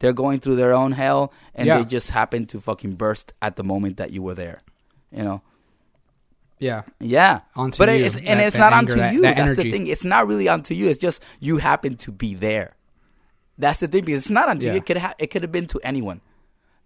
[0.00, 1.78] They're going through their own hell, and Yeah.
[1.78, 4.58] they just happen to fucking burst at the moment that you were there.
[5.12, 5.42] You know.
[6.58, 6.82] Yeah.
[7.00, 9.22] Yeah, Onto but you, it's and it's not anger, onto that- you.
[9.22, 9.62] that That's energy.
[9.62, 9.86] the thing.
[9.86, 10.88] It's not really onto you.
[10.88, 12.74] It's just you happen to be there.
[13.56, 14.72] That's the thing because it's not onto Yeah.
[14.72, 14.78] you.
[14.78, 16.20] It could ha- it could have been to anyone.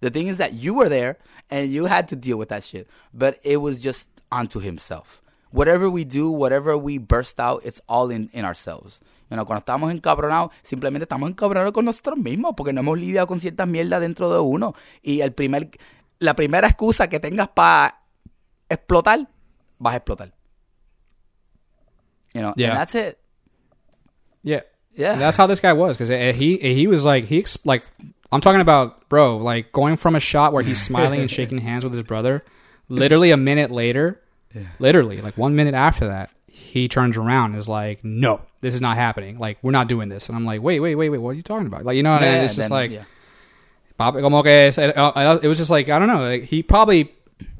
[0.00, 1.18] The thing is that you were there
[1.50, 2.88] and you had to deal with that shit.
[3.12, 5.22] But it was just onto himself.
[5.50, 9.00] Whatever we do, whatever we burst out, it's all in, in ourselves.
[9.34, 13.40] Know, cuando estamos encabronados, simplemente estamos encabronados con nosotros mismos porque no hemos lidiado con
[13.40, 14.74] ciertas mierdas dentro de uno.
[15.02, 15.70] Y el primer,
[16.18, 18.00] la primera excusa que tengas para
[18.68, 19.28] explotar,
[19.78, 20.32] vas a explotar.
[22.34, 22.70] You know, Yeah.
[22.70, 23.18] and that's it.
[24.42, 24.62] Yeah.
[24.96, 25.12] Yeah.
[25.12, 27.82] And that's how this guy was because he he was like he ex- like
[28.30, 31.84] I'm talking about bro like going from a shot where he's smiling and shaking hands
[31.84, 32.42] with his brother,
[32.88, 34.20] literally a minute later,
[34.78, 36.30] literally like one minute after that,
[36.74, 39.38] he turns around and is like, "No, this is not happening.
[39.38, 41.18] Like we're not doing this." And I'm like, "Wait, wait, wait, wait.
[41.18, 42.44] What are you talking about?" Like you know, what I mean?
[42.44, 43.04] It's just then- like yeah.
[43.96, 46.18] Que es- eh, oh, it, was just like I don't know.
[46.18, 47.12] Like, he probably,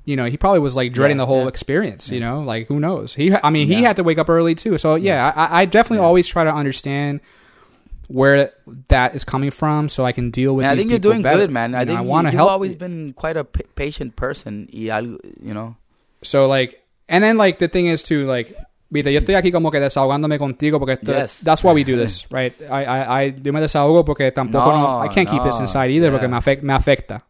[0.04, 1.48] you know, he probably was like dreading Yeah, the whole yeah.
[1.48, 2.10] experience.
[2.10, 3.14] You know, like who knows?
[3.14, 3.86] He, I mean, he Yeah.
[3.88, 4.76] had to wake up early too.
[4.78, 6.06] So yeah, I, I definitely Yeah.
[6.08, 7.20] always try to understand
[8.08, 8.50] where
[8.88, 10.66] that is coming from, so I can deal with.
[10.66, 11.38] I think you're doing better.
[11.38, 11.72] good, man.
[11.74, 12.50] I You know, think I you, want to you've help.
[12.50, 14.68] always been quite a p- patient person.
[14.72, 15.76] You know.
[16.22, 18.56] So like, and then like the thing is too like,
[18.94, 21.40] viste, yo estoy aquí como que desahogándome contigo porque esto- Yes.
[21.44, 22.54] that's why we do this, right?
[22.70, 25.90] I, I, I, yo me desahogo porque tampoco no, No, I can't keep this inside
[25.90, 26.30] either porque yeah.
[26.30, 27.24] me, afect, me afecta.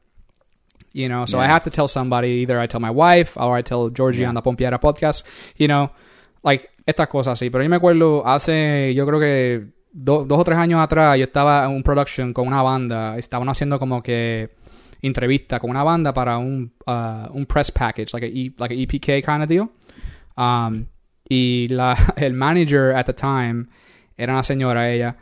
[0.92, 2.42] You know, so I have to tell somebody.
[2.42, 4.28] Either I tell my wife or I tell Georgie Yeah.
[4.28, 5.24] on the Pompiera podcast.
[5.56, 5.90] You know,
[6.44, 7.50] like estas cosas así.
[7.50, 11.24] Pero yo me acuerdo hace, yo creo que do- dos o tres años atrás, yo
[11.24, 13.18] estaba en un production con una banda.
[13.18, 14.50] Estaban haciendo como que
[15.02, 18.78] entrevista con una banda para un, uh, un press package, like a, e, like a
[18.78, 19.68] EPK kind of deal.
[20.36, 20.86] Um,
[21.28, 23.68] y la, el manager at the time
[24.18, 25.16] era una señora ella.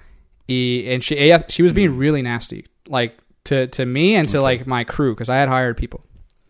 [0.48, 4.40] Y and she, ella, she was being really nasty, like to, to me and to
[4.40, 6.00] like my crew, because I had hired people.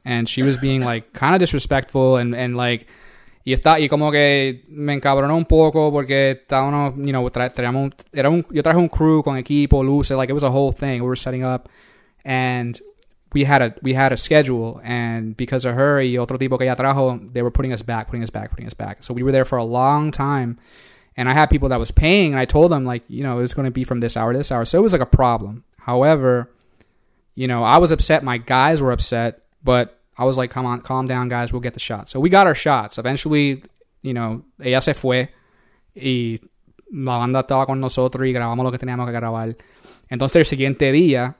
[0.04, 2.86] And she was being like kind of disrespectful and, and like,
[3.44, 7.84] y está, y como que me encabronó un poco porque estábamos, you know, tra, traíamos,
[7.84, 10.72] un- era un, yo traje un crew con equipo, luces, like it was a whole
[10.72, 11.00] thing.
[11.02, 11.68] We were setting up
[12.24, 12.80] and
[13.34, 16.66] we had a we had a schedule and because of her y otro tipo que
[16.66, 19.02] trajo they were putting us back putting us back putting us back.
[19.02, 20.58] So we were there for a long time
[21.16, 23.42] and i had people that was paying and i told them like you know it
[23.42, 24.64] was going to be from this hour to this hour.
[24.64, 25.64] So it was like a problem.
[25.78, 26.50] However
[27.34, 30.80] you know i was upset my guys were upset but i was like come on
[30.82, 32.08] calm down guys we'll get the shot.
[32.08, 32.98] So we got our shots.
[32.98, 33.62] Eventually
[34.02, 35.28] you know ella se fue
[35.94, 36.38] y
[36.92, 39.56] la banda estaba con nosotros y grabamos lo que teníamos que grabar.
[40.10, 41.36] Entonces el siguiente día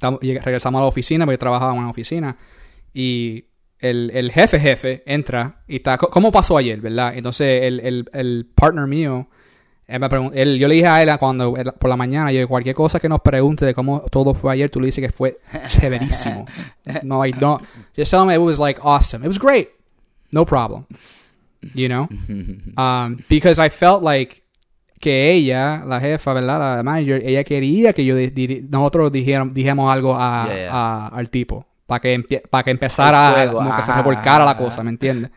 [0.00, 2.36] regresamos a la oficina porque yo trabajaba en una oficina
[2.92, 3.44] y
[3.80, 6.80] el, el jefe jefe entra y está ¿cómo pasó ayer?
[6.80, 7.12] ¿verdad?
[7.16, 9.28] entonces el, el, el partner mío
[9.86, 13.00] él me yo le dije a él cuando él- por la mañana yo cualquier cosa
[13.00, 16.44] que nos pregunte de cómo todo fue ayer tú le dices que fue chéverísimo
[17.04, 17.58] no like no
[17.96, 19.24] just tell him it was like awesome.
[19.24, 19.68] It was great.
[20.30, 20.84] No problem.
[21.74, 22.08] You know
[22.76, 24.42] um, because I felt like
[25.00, 26.76] que ella, la jefa, ¿verdad?
[26.76, 30.70] La manager, ella quería que yo di- di- nosotros dijéramos, dijéramos algo a, Yeah, yeah.
[30.72, 34.50] a- al tipo para que para que empezara fuego, como que se ajá, revolcara la
[34.52, 34.60] ajá.
[34.60, 35.30] cosa, ¿me entiendes?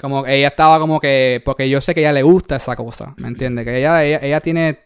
[0.00, 3.14] Como ella estaba como que porque yo sé que a ella le gusta esa cosa,
[3.18, 3.64] ¿me entiendes?
[3.64, 4.78] Que ella ella, ella tiene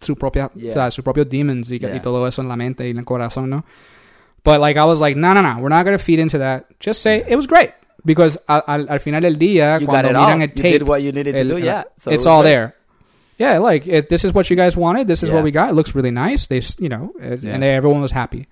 [0.00, 0.70] su propia, Yeah.
[0.70, 3.04] o sea, sus propios demons y, y todo eso en la mente y en el
[3.04, 3.64] corazón, ¿no?
[4.44, 6.64] But like I was like, no, no, no, we're not gonna feed into that.
[6.84, 7.70] Just say it was great
[8.04, 10.42] because al, al, al final del día You cuando miran all.
[10.42, 11.84] el You tape, did what you needed to el- do, yeah.
[11.96, 12.74] So it it's all there.
[13.42, 15.06] Yeah, like this is what you guys wanted.
[15.08, 15.34] This is Yeah.
[15.36, 15.70] what we got.
[15.70, 16.46] It looks really nice.
[16.46, 17.52] They, s- you know, it- Yeah.
[17.54, 18.46] and they, everyone was happy.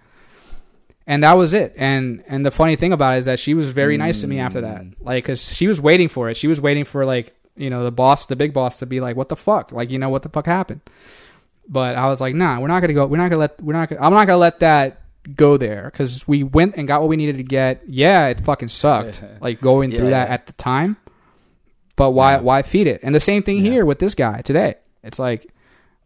[1.06, 1.74] And that was it.
[1.76, 4.38] And and the funny thing about it is that she was very nice to me
[4.38, 4.82] after that.
[4.82, 4.94] Mm.
[5.00, 6.36] Like, cause she was waiting for it.
[6.36, 9.16] She was waiting for like you know the boss, the big boss, to be like,
[9.16, 10.80] "What the fuck?" Like, you know, what the fuck happened?
[11.68, 13.06] But I was like, "Nah, we're not gonna go.
[13.06, 13.60] We're not gonna let.
[13.62, 13.88] We're not.
[13.88, 15.00] Gonna, I'm not gonna let that
[15.34, 17.82] go there because we went and got what we needed to get.
[17.88, 19.22] Yeah, it fucking sucked.
[19.40, 20.96] like going through Yeah, that at the time.
[22.00, 22.40] But why Yeah.
[22.48, 23.00] why feed it?
[23.04, 23.70] And the same thing Yeah.
[23.72, 24.76] here with this guy today.
[25.04, 25.46] It's like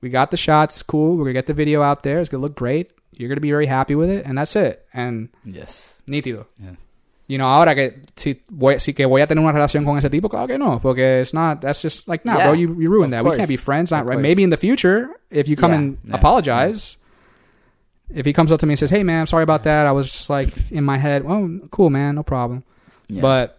[0.03, 1.15] we got the shots, cool.
[1.17, 2.19] We're gonna get the video out there.
[2.19, 2.91] It's gonna look great.
[3.17, 4.83] You're gonna be very happy with it, and that's it.
[4.93, 6.03] And Yes.
[6.09, 6.47] nítido.
[6.59, 6.75] Yeah.
[7.29, 10.11] You know, ahora que si voy, si que voy a tener una relación con ese
[10.11, 11.61] tipo, claro que no, porque it's not.
[11.63, 13.25] That's just like, nah, Yeah, bro, you you ruined of that.
[13.25, 13.91] We can't be friends.
[13.93, 14.17] Not Of right.
[14.17, 14.23] course.
[14.23, 16.97] Maybe in the future, if you come and apologize.
[18.13, 19.87] If he comes up to me and says, "Hey, man, I'm sorry about that.
[19.87, 21.23] I was just like in my head.
[21.27, 22.63] Oh, cool, man, no problem."
[23.09, 23.59] But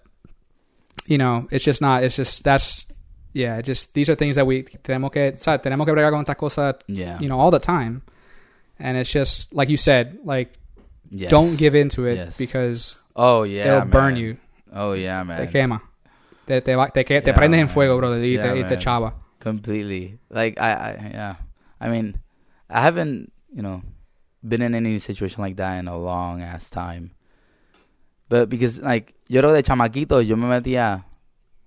[1.07, 2.03] you know, it's just not.
[2.03, 2.87] It's just that's
[3.33, 3.61] yeah.
[3.61, 5.61] Just these are things that we tenemos que ¿sabes?
[5.61, 6.75] tenemos que bregar con estas cosas.
[6.87, 7.17] yeah.
[7.19, 8.01] You know, all the time.
[8.79, 10.53] And it's just like you said, like
[11.11, 11.29] Yes.
[11.29, 12.37] don't give into it Yes.
[12.37, 13.77] because Oh yeah.
[13.77, 14.37] it'll burn you.
[14.73, 15.45] Oh yeah, man.
[15.45, 15.81] Te quema.
[16.47, 17.69] Te, te, va- te, te Yeah, prendes en man.
[17.69, 19.13] fuego, brother, y, Yeah, te, y te chava.
[19.39, 21.35] completely like I, I yeah
[21.79, 22.17] i mean
[22.67, 23.83] i haven't you know
[24.41, 27.11] been in any situation like that in a long ass time.
[28.29, 31.05] But because like yo creo de chamaquito yo me metía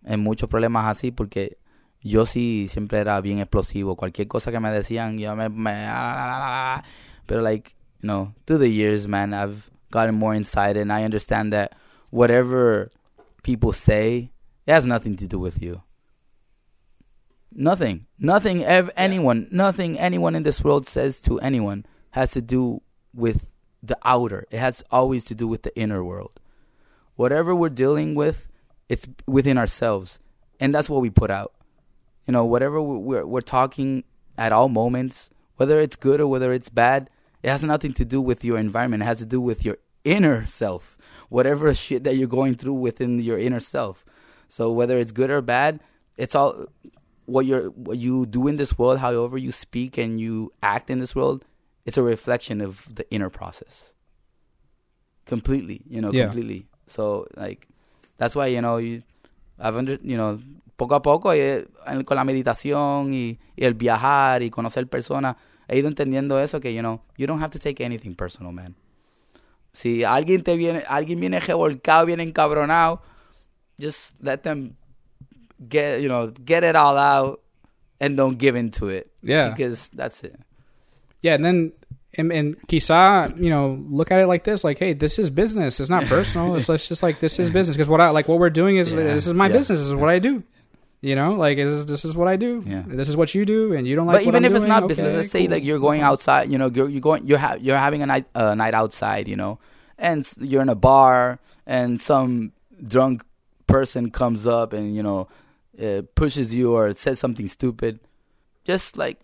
[0.05, 1.59] en muchos problemas así porque
[2.03, 3.97] yo sí siempre era bien explosivo.
[3.97, 6.83] Cualquier cosa que me decían, yo me, me ah,
[7.27, 11.53] pero like, you know, through the years, man, I've gotten more insight and I understand
[11.53, 11.75] that
[12.11, 12.91] whatever
[13.43, 14.31] people say,
[14.67, 15.83] it has nothing to do with you.
[17.53, 18.07] Nothing.
[18.19, 22.83] Nothing ev- anyone, nothing anyone in this world says to anyone has to do
[23.13, 23.49] with
[23.83, 24.47] the outer.
[24.51, 26.38] It has always to do with the inner world.
[27.19, 28.49] Whatever we're dealing with,
[28.89, 30.21] it's within ourselves.
[30.61, 31.53] And that's what we put out.
[32.29, 34.05] You know, whatever we- we're, we're talking
[34.37, 37.11] at all moments, whether it's good or whether it's bad,
[37.43, 39.03] it has nothing to do with your environment.
[39.03, 40.97] It has to do with your inner self.
[41.29, 44.05] Whatever shit that you're going through within your inner self.
[44.49, 45.81] So whether it's good or bad,
[46.17, 46.67] it's all
[47.27, 51.01] what you're what you do in this world, however you speak and you act in
[51.01, 51.45] this world,
[51.85, 53.93] it's a reflection of the inner process.
[55.27, 56.27] Completely, you know, Yeah.
[56.27, 56.67] completely.
[56.89, 57.67] So like
[58.17, 59.03] that's why you know you
[59.59, 60.41] I've under, you know
[60.77, 65.37] poco a poco eh, en- con la meditación y, y el viajar y conocer personas
[65.69, 68.75] he ido entendiendo eso que you know you don't have to take anything personal man.
[69.73, 73.01] Si alguien te viene alguien viene revolcado viene encabronado
[73.81, 74.75] just let them
[75.69, 77.41] get you know get it all out
[78.01, 79.11] and don't give into it.
[79.23, 79.51] Yeah.
[79.51, 80.37] because that's it.
[81.21, 81.73] Yeah, and then
[82.15, 85.81] and, and quizá you know look at it like this, like, hey, this is business.
[85.81, 86.57] It's not personal.
[86.57, 88.93] it's, it's just like this is business because what I like what we're doing is
[88.93, 89.81] Yeah, this is my yeah, business.
[89.81, 90.43] This is what I do.
[91.01, 92.65] You know, like this is, this is what I do.
[92.67, 92.83] Yeah.
[92.85, 94.17] This is what you do, and you don't like.
[94.17, 95.53] but even I'm if it's not okay, business, let's say cool.
[95.53, 98.27] like you're going outside, you know, you're you're going you're ha- you're having a night
[98.35, 99.61] uh, night outside, you know,
[99.97, 102.53] and you're in a bar and some
[102.85, 103.23] drunk
[103.69, 105.29] person comes up and you know
[105.81, 108.01] uh, pushes you or says something stupid,
[108.65, 109.21] just like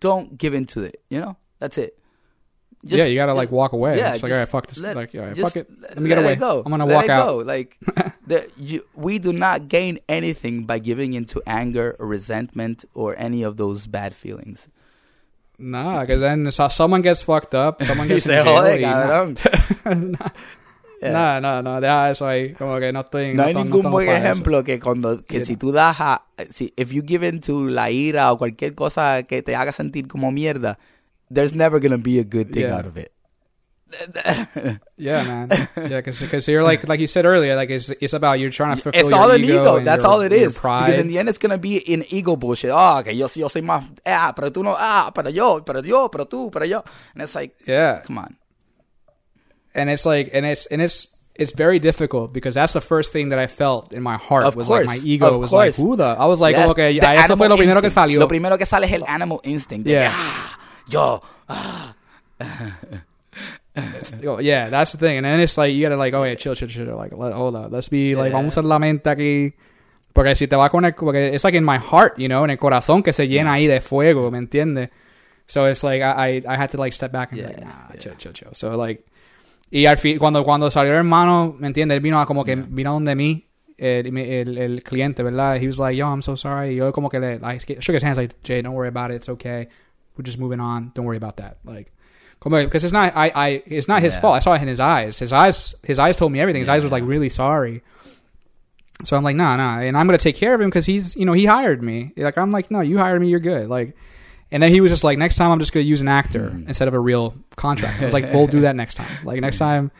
[0.00, 1.36] don't give into it, you know.
[1.58, 1.96] That's it.
[2.84, 3.98] Just- yeah, you gotta like walk away.
[3.98, 4.78] yeah, it's like all right, fuck this.
[4.80, 5.68] let- like, just fuck it.
[5.80, 6.36] let- Let me get let away.
[6.36, 6.62] Go.
[6.64, 7.26] I'm gonna Let walk out.
[7.26, 7.36] Go.
[7.38, 7.76] Like
[8.26, 13.42] the, you, we do not gain anything by giving into anger or resentment or any
[13.42, 14.68] of those bad feelings.
[15.58, 18.54] Nah, because then so- someone gets fucked up, someone gets in jail.
[18.54, 20.16] y cabrón.
[21.02, 22.52] nah, nah, nah, deja eso ahí.
[22.54, 23.34] Como que no estoy.
[23.34, 24.26] No hay to- ningún buen para eso.
[24.26, 25.46] ejemplo que cuando que Yeah.
[25.46, 29.42] si tú das a, si if you give into la ira o cualquier cosa que
[29.42, 30.78] te haga sentir como mierda,
[31.32, 32.76] there's never gonna be a good thing Yeah.
[32.76, 33.12] out of it.
[34.96, 35.48] Yeah, man.
[35.88, 38.82] Yeah, because you're like like you said earlier, like it's it's about you're trying to
[38.82, 39.80] fulfill it's your all an ego.
[39.80, 40.56] That's your- all it is.
[40.58, 40.86] Pride.
[40.86, 42.70] Because in the end, it's gonna be in ego bullshit.
[42.72, 43.84] Oh, que yo, yo soy más.
[44.06, 44.76] Ah, pero tú no.
[44.78, 46.84] Ah, pero yo, pero yo, pero tú, pero yo.
[47.14, 48.36] And it's like, yeah, come on.
[49.74, 53.30] And it's like and it's and it's it's very difficult because that's the first thing
[53.30, 55.96] that I felt in my heart Of was course, like my ego was like who
[55.96, 58.20] the I was like Yes, que the ya, eso fue lo primero que salió.
[58.20, 59.86] Lo primero que sale es el animal instinct.
[59.86, 60.10] Yeah.
[60.12, 60.58] ah,
[60.88, 61.22] yo.
[61.48, 61.94] ah.
[64.26, 65.16] Oh, yeah, that's the thing.
[65.18, 66.96] And then it's like you gotta like, oh yeah, chill, chill, chill.
[66.96, 69.52] Like, let, hold up, let's be like, vamos a la mente aquí.
[70.12, 72.50] Porque si te va con el, porque it's like in my heart, you know, en
[72.50, 74.90] el corazón que se llena ahí de fuego, ¿me entiendes?
[75.46, 77.70] So it's like I, I I had to like step back and be like, nah,
[77.92, 78.00] yeah.
[78.00, 78.52] chill, chill, chill.
[78.52, 79.06] So like,
[79.70, 81.96] y al fin, cuando cuando salió el hermano, ¿me entiendes?
[81.96, 82.66] Él vino a como que Yeah.
[82.68, 83.46] vino donde mí.
[83.78, 85.56] El, el, el cliente, ¿verdad?
[85.56, 86.72] He was like, yo, I'm so sorry.
[86.72, 89.14] Y yo como que le, I shook his hands like, Jay, don't worry about it.
[89.16, 89.68] It's okay.
[90.18, 90.92] We're just moving on.
[90.94, 91.56] Don't worry about that.
[91.64, 91.90] Like,
[92.42, 94.20] because it's not I, I it's not his Yeah.
[94.20, 94.36] fault.
[94.36, 95.18] I saw it in his eyes.
[95.18, 96.60] His eyes his eyes told me everything.
[96.60, 97.82] His eyes were like really sorry.
[99.04, 101.24] So I'm like, nah, nah, and I'm gonna take care of him because he's you
[101.24, 102.12] know he hired me.
[102.18, 103.68] Like I'm like, no, you hired me, you're good.
[103.70, 103.96] Like,
[104.52, 106.68] and then he was just like, next time I'm just gonna use an actor Mm.
[106.68, 108.00] instead of a real contract.
[108.00, 109.08] I was like, we'll do that next time.
[109.24, 109.90] Like next time.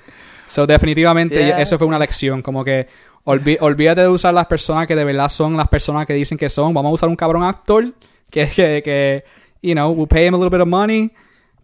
[0.48, 1.60] So definitivamente Yeah.
[1.60, 2.88] eso fue una lección, como que
[3.24, 6.48] olví- olvídate de usar las personas que de verdad son las personas que dicen que
[6.48, 6.74] son.
[6.74, 7.92] Vamos a usar un cabrón actor
[8.30, 9.24] que que, que
[9.62, 11.10] you know we'll pay him a little bit of money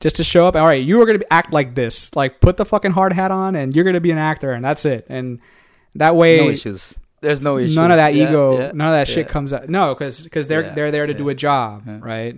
[0.00, 0.54] just to show up.
[0.54, 2.10] All right, you are going to act like this.
[2.14, 4.62] Like put the fucking hard hat on, and you're going to be an actor, and
[4.64, 5.06] that's it.
[5.08, 5.40] And
[5.94, 6.94] that way, No issues.
[7.22, 7.74] There's no issues.
[7.74, 9.68] none of that Yeah, ego, yeah, none of that shit comes out.
[9.70, 11.98] No, because cuz they're Yeah, they're there to do a job, Yeah.
[12.02, 12.36] right?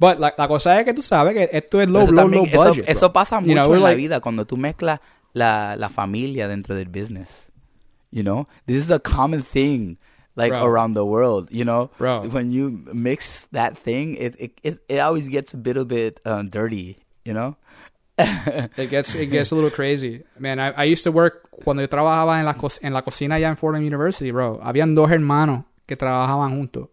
[0.00, 2.64] But la, la cosa es que tú sabes que esto es low, low, low eso-
[2.70, 2.88] budget.
[2.88, 3.12] Eso, bro.
[3.12, 4.98] pasa mucho You know, en la vida cuando tú mezclas
[5.34, 7.52] la, la familia dentro del business.
[8.10, 9.98] You know, this is a common thing,
[10.34, 10.64] like Bro.
[10.64, 11.48] around the world.
[11.52, 12.30] You know, Bro.
[12.32, 16.48] when you mix that thing, it it it, it always gets a little bit um,
[16.48, 16.96] dirty.
[17.24, 17.56] You know.
[18.76, 20.24] It gets it gets a little crazy.
[20.38, 23.36] Man, I, I used to work cuando yo trabajaba en la co- en la cocina
[23.36, 24.58] allá en Fordham University, bro.
[24.62, 26.88] Habían dos hermanos que trabajaban juntos.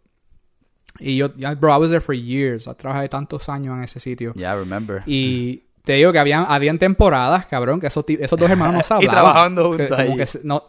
[1.00, 2.68] Y yo, bro, I was there for years.
[2.78, 4.34] Trabajé tantos años en ese sitio.
[4.36, 5.04] Yeah, I remember.
[5.06, 8.94] Y te digo que habían, habían temporadas, cabrón, que esos, esos dos hermanos no se
[9.04, 9.12] Y hablaban.
[9.56, 10.18] trabajando Que- juntos como ahí.
[10.18, 10.64] que se- no,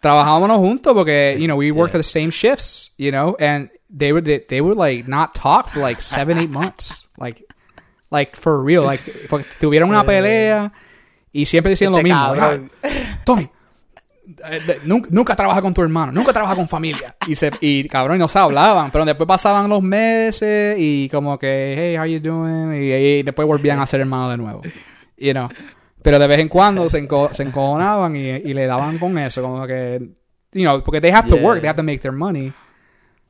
[0.00, 1.98] trabajábamos juntos porque, you know, we worked Yeah.
[2.02, 5.80] the same shifts, you know, and they would, they, they would like not talk for
[5.80, 7.08] like seven, eight months.
[7.18, 7.42] Like,
[8.10, 8.84] Like, for real.
[8.84, 10.72] Like, porque tuvieron una pelea
[11.32, 12.34] y siempre decían lo Este mismo.
[12.34, 12.70] cabrón.
[12.84, 13.50] "Ah, Tommy,
[14.50, 17.16] eh, nunca, nunca trabaja con tu hermano, nunca trabaja con familia.
[17.26, 18.90] Y, se, y cabrón, y no se hablaban.
[18.90, 22.72] Pero después pasaban los meses y como que, hey, how you doing?
[22.74, 24.62] Y, y después volvían a ser hermanos de nuevo.
[25.16, 25.48] You know.
[26.02, 29.42] Pero de vez en cuando se, enco- se encojonaban y, y le daban con eso.
[29.42, 30.00] Como que,
[30.52, 31.44] you know, porque they have to Yeah.
[31.44, 32.52] work, they have to make their money.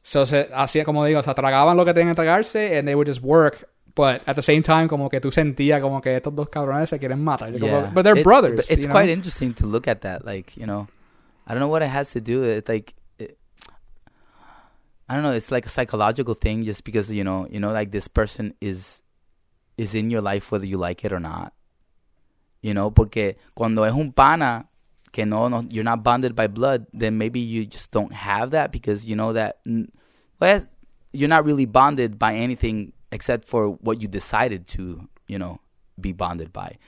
[0.02, 3.08] So, se hacía como digo, se tragaban lo que tenían que tragarse and they would
[3.08, 3.68] just work.
[3.96, 6.98] But at the same time, como que tú sentías como que estos dos cabrones se
[6.98, 7.50] quieren matar.
[7.58, 8.56] Como- but they're It- brothers.
[8.56, 8.92] but it's you know?
[8.92, 10.24] quite interesting to look at that.
[10.26, 10.86] Like, you know,
[11.46, 12.44] I don't know what it has to do.
[12.44, 13.38] It's like, it,
[15.08, 15.32] I don't know.
[15.32, 19.00] It's like a psychological thing, just because you know, you know, like this person is
[19.78, 21.52] is in your life whether you like it or not.
[22.60, 24.66] You know, porque cuando es un pana
[25.12, 28.72] que no, no you're not bonded by blood, then maybe you just don't have that
[28.72, 29.56] because you know that
[30.40, 30.60] well,
[31.12, 35.58] you're not really bonded by anything except for what you decided to, you know,
[35.96, 36.78] be bonded by.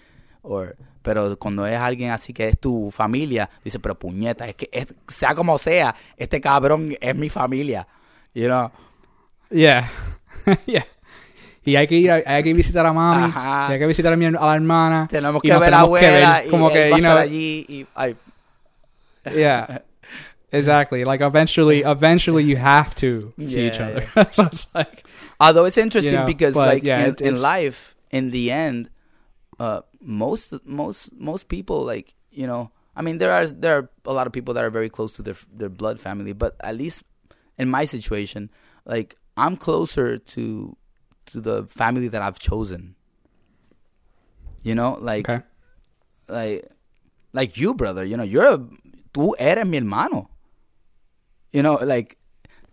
[0.43, 4.69] Or, pero cuando es alguien así que es tu familia, dice, pero puñeta, es que
[4.73, 7.87] es- sea como sea, este cabrón es mi familia.
[8.35, 8.71] You know?
[9.51, 9.91] Yeah.
[10.67, 10.87] yeah.
[11.65, 13.67] Y hay que ir, a- hay que visitar a mami, Ajá.
[13.69, 15.09] y hay que visitar a, mi, a la hermana.
[15.11, 17.13] Tenemos que ver a la tenemos que abuela y como él que, va you estar
[17.13, 18.17] know, allí y, ay,
[19.35, 19.83] yeah.
[20.53, 21.05] Exactly.
[21.05, 24.07] Like eventually, eventually you have to see each Yeah, other.
[24.33, 25.07] so it's like,
[25.41, 28.51] Although it's interesting You know, because but like yeah, in, it- in life, in the
[28.51, 28.91] end,
[29.61, 34.13] uh, most most most people like you know, I mean there are there are a
[34.13, 37.03] lot of people that are very close to their their blood family, but at least
[37.59, 38.51] in my situation,
[38.85, 40.77] like I'm closer to
[41.27, 42.95] to the family that I've chosen.
[44.63, 45.45] You know, like okay.
[46.29, 46.67] like
[47.33, 48.05] like you, brother.
[48.05, 48.59] You know, you're a,
[49.13, 50.31] tú eres mi hermano.
[51.53, 52.17] You know, like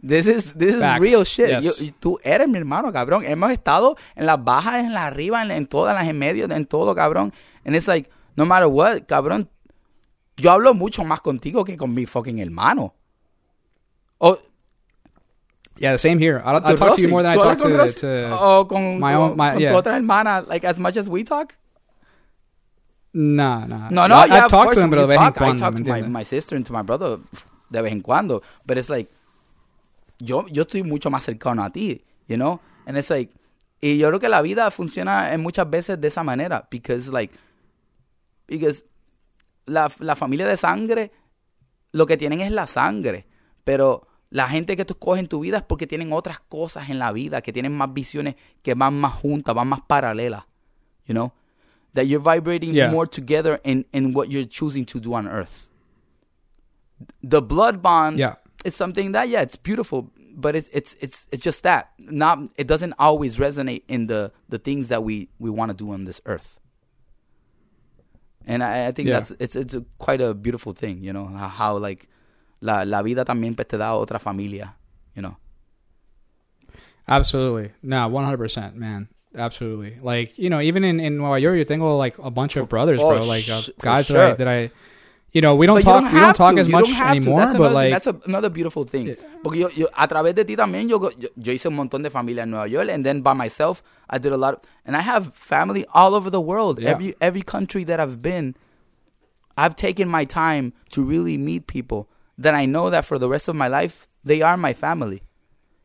[0.01, 1.01] this is this is Facts.
[1.01, 1.49] real shit.
[1.61, 1.79] Yes.
[1.79, 3.23] You- tú eres mi hermano, cabrón.
[3.25, 6.65] Hemos estado en las bajas, en las arriba, en, en todas las en medio, en
[6.65, 7.31] todo, cabrón.
[7.65, 9.49] And it's like no matter what, cabrón.
[10.37, 12.93] Yo hablo mucho más contigo que con mi fucking hermano.
[14.19, 14.37] O
[15.77, 16.41] Yeah, the same here.
[16.45, 17.99] I, I talk to you more than I ¿tú talk to, Rosy?
[17.99, 19.71] to o con, my own- my- con yeah.
[19.71, 21.53] tu otra hermana, like as much as we talk.
[23.13, 23.89] Nah, nah.
[23.89, 25.33] No, no, I, yeah, I of talk course, to them, we pero de vez en
[25.33, 25.41] talk.
[25.41, 27.17] I talk ¿me to my, my sister and to my brother
[27.69, 28.41] de vez en cuando.
[28.65, 29.09] But it's like,
[30.19, 32.59] yo, yo estoy mucho más cercano a ti, you know?
[32.85, 33.31] And it's like,
[33.81, 36.67] y yo creo que la vida funciona en muchas veces de esa manera.
[36.71, 37.35] Because like,
[38.47, 38.83] because
[39.65, 41.11] la, la familia de sangre,
[41.91, 43.25] lo que tienen es la sangre.
[43.63, 46.99] Pero la gente que tú escoges en tu vida es porque tienen otras cosas en
[46.99, 50.43] la vida, que tienen más visiones que van más juntas, van más paralelas,
[51.05, 51.31] you know?
[51.93, 52.91] That you're vibrating Yeah.
[52.91, 55.69] more together in, in what you're choosing to do on earth.
[57.23, 58.35] The blood bond Yeah.
[58.63, 61.89] it's something that yeah, it's beautiful, but it's it's it's it's just that.
[61.99, 65.91] Not it doesn't always resonate in the the things that we we want to do
[65.91, 66.59] on this earth.
[68.47, 69.19] And I, I think Yeah.
[69.19, 72.07] that's it's it's a, quite a beautiful thing, you know, how, how like
[72.61, 74.75] la la vida también te da otra familia,
[75.15, 75.35] you know.
[77.07, 77.71] Absolutely.
[77.83, 79.07] No, 100%, man.
[79.37, 79.97] Absolutely.
[80.01, 82.99] Like, you know, even in, in Nueva York, you tengo like a bunch of brothers,
[83.03, 83.25] oh, bro.
[83.25, 84.17] Like uh, guys that.
[84.17, 84.71] I, that I,
[85.35, 86.61] you know, we don't But talk, don't we don't talk to.
[86.61, 87.17] as You much don't have to.
[87.17, 89.15] anymore, That's but another, like, that's a, another beautiful thing.
[89.43, 92.09] Porque yo, yo a través de ti también yo, yo yo hice un montón de
[92.09, 95.33] familia en Nueva York, and then by myself I did a lot, and I have
[95.33, 96.79] family all over the world.
[96.79, 96.91] Yeah.
[96.91, 98.55] Every every country that I've been,
[99.57, 102.07] I've taken my time to really meet people
[102.37, 105.21] that I know that for the rest of my life they are my family.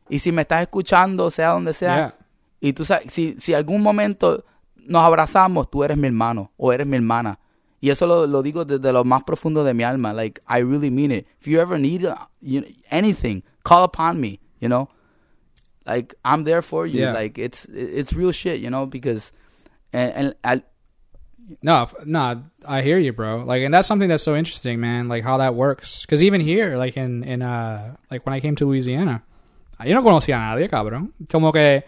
[0.09, 2.13] Y si me estás escuchando, sea donde sea, yeah.
[2.61, 4.43] y tú sabes, si, si algún momento
[4.75, 7.37] nos abrazamos, tú eres mi hermano o eres mi hermana.
[7.81, 10.13] Y eso lo, lo digo desde lo más profundo de mi alma.
[10.13, 11.27] Like, I really mean it.
[11.39, 14.87] If you ever need uh, you, anything, call upon me, you know?
[15.85, 17.01] Like, I'm there for you.
[17.01, 17.13] Yeah.
[17.13, 18.85] Like, it's it's real shit, you know?
[18.85, 19.31] Because,
[19.91, 20.61] and, and I,
[21.61, 23.43] No, no, I hear you, bro.
[23.43, 25.09] Like, and that's something that's so interesting, man.
[25.09, 26.01] Like how that works.
[26.01, 29.23] Because even here, like in in uh, like when I came to Louisiana,
[29.83, 31.11] yo no conocía a nadie, cabrón.
[31.29, 31.83] Como que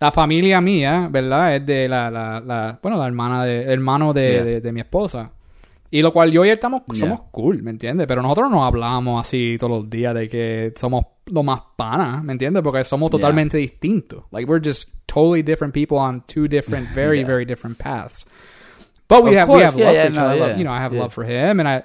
[0.00, 1.56] la familia mía, ¿verdad?
[1.56, 4.44] Es de la, la, la bueno, la hermana de, hermano de, Yeah.
[4.44, 5.32] de, de mi esposa.
[5.90, 6.96] Y lo cual yo y él estamos, Yeah.
[6.98, 8.06] somos cool, ¿me entiendes?
[8.06, 12.32] Pero nosotros no hablamos así todos los días de que somos lo más panas, ¿me
[12.32, 12.62] entiendes?
[12.62, 13.18] Porque somos Yeah.
[13.20, 14.24] totalmente distintos.
[14.30, 17.26] Like, we're just totally different people on two different, very, Yeah.
[17.26, 18.26] very different paths.
[19.08, 20.34] But we Of have we course, have yeah, love yeah, for each no, other.
[20.34, 21.00] I love- yeah, you know, I have yeah.
[21.00, 21.84] love for him, and I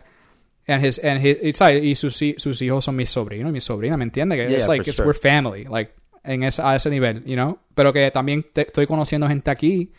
[0.67, 3.95] and his and his it's like y sus, sus hijos son mis sobrinos, mi sobrina,
[3.97, 4.35] ¿me entiende?
[4.35, 5.05] Que Yeah, it's yeah, like it's, sure.
[5.05, 5.93] we're family, like
[6.23, 7.57] en ese, a ese nivel, you know.
[7.75, 9.91] Pero que también te- estoy conociendo gente aquí,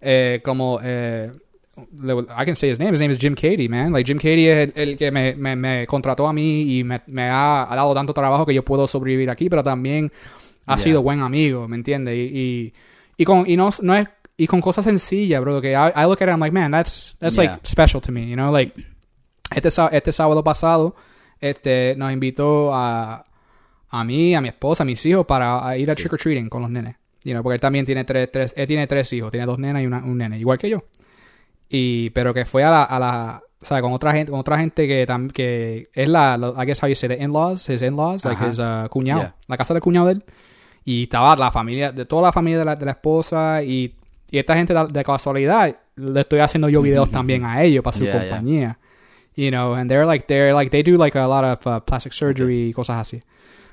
[0.00, 1.30] eh, como eh,
[1.76, 2.92] I can say his name.
[2.92, 3.92] His name is Jim Cady, man.
[3.92, 7.00] Like Jim Cady es el, el que me, me, me contrató a mí y me,
[7.06, 10.12] me ha, ha dado tanto trabajo que yo puedo sobrevivir aquí, pero también
[10.66, 10.84] ha Yeah.
[10.84, 12.14] sido buen amigo, ¿me entiendes?
[12.16, 12.72] Y, y,
[13.16, 14.06] y con y no, no es
[14.36, 15.60] y con cosas sencillas, bro.
[15.60, 17.52] Que I, I look at it, I'm like, man, that's that's Yeah.
[17.52, 18.72] like special to me, you know, like
[19.54, 20.94] este este sábado pasado,
[21.40, 23.24] este nos invitó a
[23.90, 26.02] a mí, a mi esposa, a mis hijos para ir a Sí.
[26.02, 28.66] trick or treating con los nenes, you know, porque él también tiene tres, tres él
[28.66, 30.84] tiene tres hijos, tiene dos nenas y una- un nene, igual que yo.
[31.68, 34.58] Y pero que fue a la, a la o sea, con otra gente, con otra
[34.58, 38.24] gente que tam- que es la, I guess how you say the in-laws, his in-laws,
[38.24, 39.34] like his uh, cuñado, Yeah.
[39.48, 40.24] la casa del cuñado de él.
[40.84, 43.94] Y estaba la familia, de toda la familia de la, de la esposa y,
[44.30, 47.96] y esta gente de, de casualidad, le estoy haciendo yo videos también a ellos para
[47.96, 48.20] su Yeah, yeah.
[48.22, 48.78] compañía.
[49.36, 52.12] You know, and they're like, they're like, they do like a lot of uh, plastic
[52.14, 53.22] surgery y cosas así.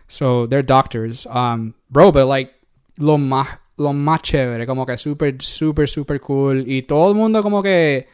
[0.08, 1.26] So they're doctors.
[1.28, 2.54] Um, bro, but like,
[2.98, 3.48] lo más,
[3.78, 6.64] lo más chévere, como que super, super, super cool.
[6.68, 8.08] Y todo el mundo como que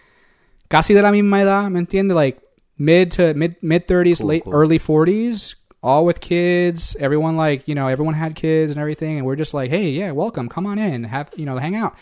[0.68, 2.16] casi de la misma edad, ¿me entiendes?
[2.16, 2.40] Like,
[2.78, 4.54] mid to mid, mid 30s, Cool, late, cool.
[4.54, 6.96] early 40s, all with kids.
[7.00, 9.18] Everyone like, you know, everyone had kids and everything.
[9.18, 11.94] And we're just like, hey, yeah, welcome, come on in, have, you know, hang out.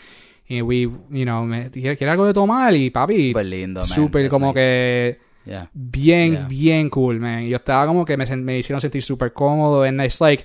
[0.48, 0.80] Y we,
[1.10, 2.74] you know, me, ¿quiere algo de tomar?
[2.74, 3.86] Y papi, Súper lindo, man.
[3.86, 4.54] super That's como nice.
[4.54, 5.68] que Yeah.
[5.72, 6.46] bien, Yeah.
[6.48, 7.44] bien cool, man.
[7.46, 9.82] Yo estaba como que me, me hicieron sentir súper cómodo.
[9.84, 10.44] And it's like,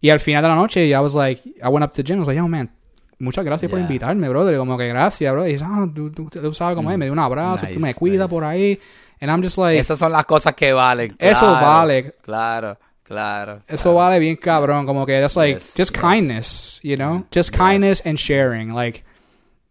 [0.00, 2.20] y al final de la noche, I was like, I went up to Jim, I
[2.20, 2.70] was like, yo, man,
[3.18, 3.86] muchas gracias por Yeah.
[3.86, 4.56] invitarme, brother.
[4.56, 5.46] Como que gracias, bro.
[5.46, 7.80] Y dice, ah, tú, tú, tú sabes cómo es, me dio un abrazo, tú Nice,
[7.80, 8.30] me cuidas nice.
[8.30, 8.78] por ahí.
[9.20, 11.14] And I'm just like, Esas son las cosas que valen.
[11.18, 12.14] eso claro, vale.
[12.22, 13.62] Claro, claro.
[13.68, 13.94] Eso claro.
[13.96, 14.86] vale bien cabrón.
[14.86, 16.00] Como que that's like, Yes, just yes.
[16.00, 17.26] kindness, you know?
[17.34, 17.58] Just Yes.
[17.58, 18.72] kindness and sharing.
[18.74, 19.04] Like,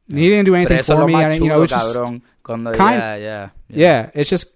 [0.09, 1.13] he didn't do Pero anything eso es for lo me.
[1.13, 2.21] más I, you know, chulo, it's just, cabrón.
[2.43, 4.47] Cuando kind- yeah, yeah, yeah, it's just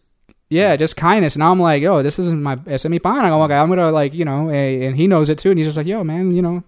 [0.49, 1.35] yeah, just kindness.
[1.35, 3.29] And I'm like, yo, this isn't my mi pana.
[3.29, 5.77] Como que I'm gonna like, you know, and he knows it too, and he's just
[5.77, 6.63] like, yo, man, you know,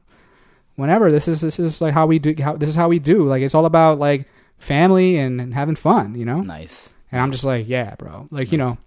[0.75, 3.23] whenever this is this is like how we do how this is how we do.
[3.25, 4.27] Like it's all about like
[4.57, 6.41] family and, and having fun, you know.
[6.41, 6.93] Nice.
[7.11, 8.77] And I'm just like, yeah, bro, like you know.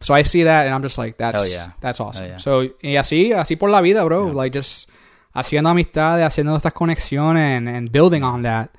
[0.00, 1.72] So I see that, and I'm just like, that's Hell yeah.
[1.80, 2.26] that's awesome.
[2.26, 2.38] Yeah.
[2.38, 4.26] So y así así por la vida, bro.
[4.26, 4.32] Yeah.
[4.32, 4.90] Like just
[5.34, 8.70] haciendo amistades, haciendo estas conexiones, and, and building on that.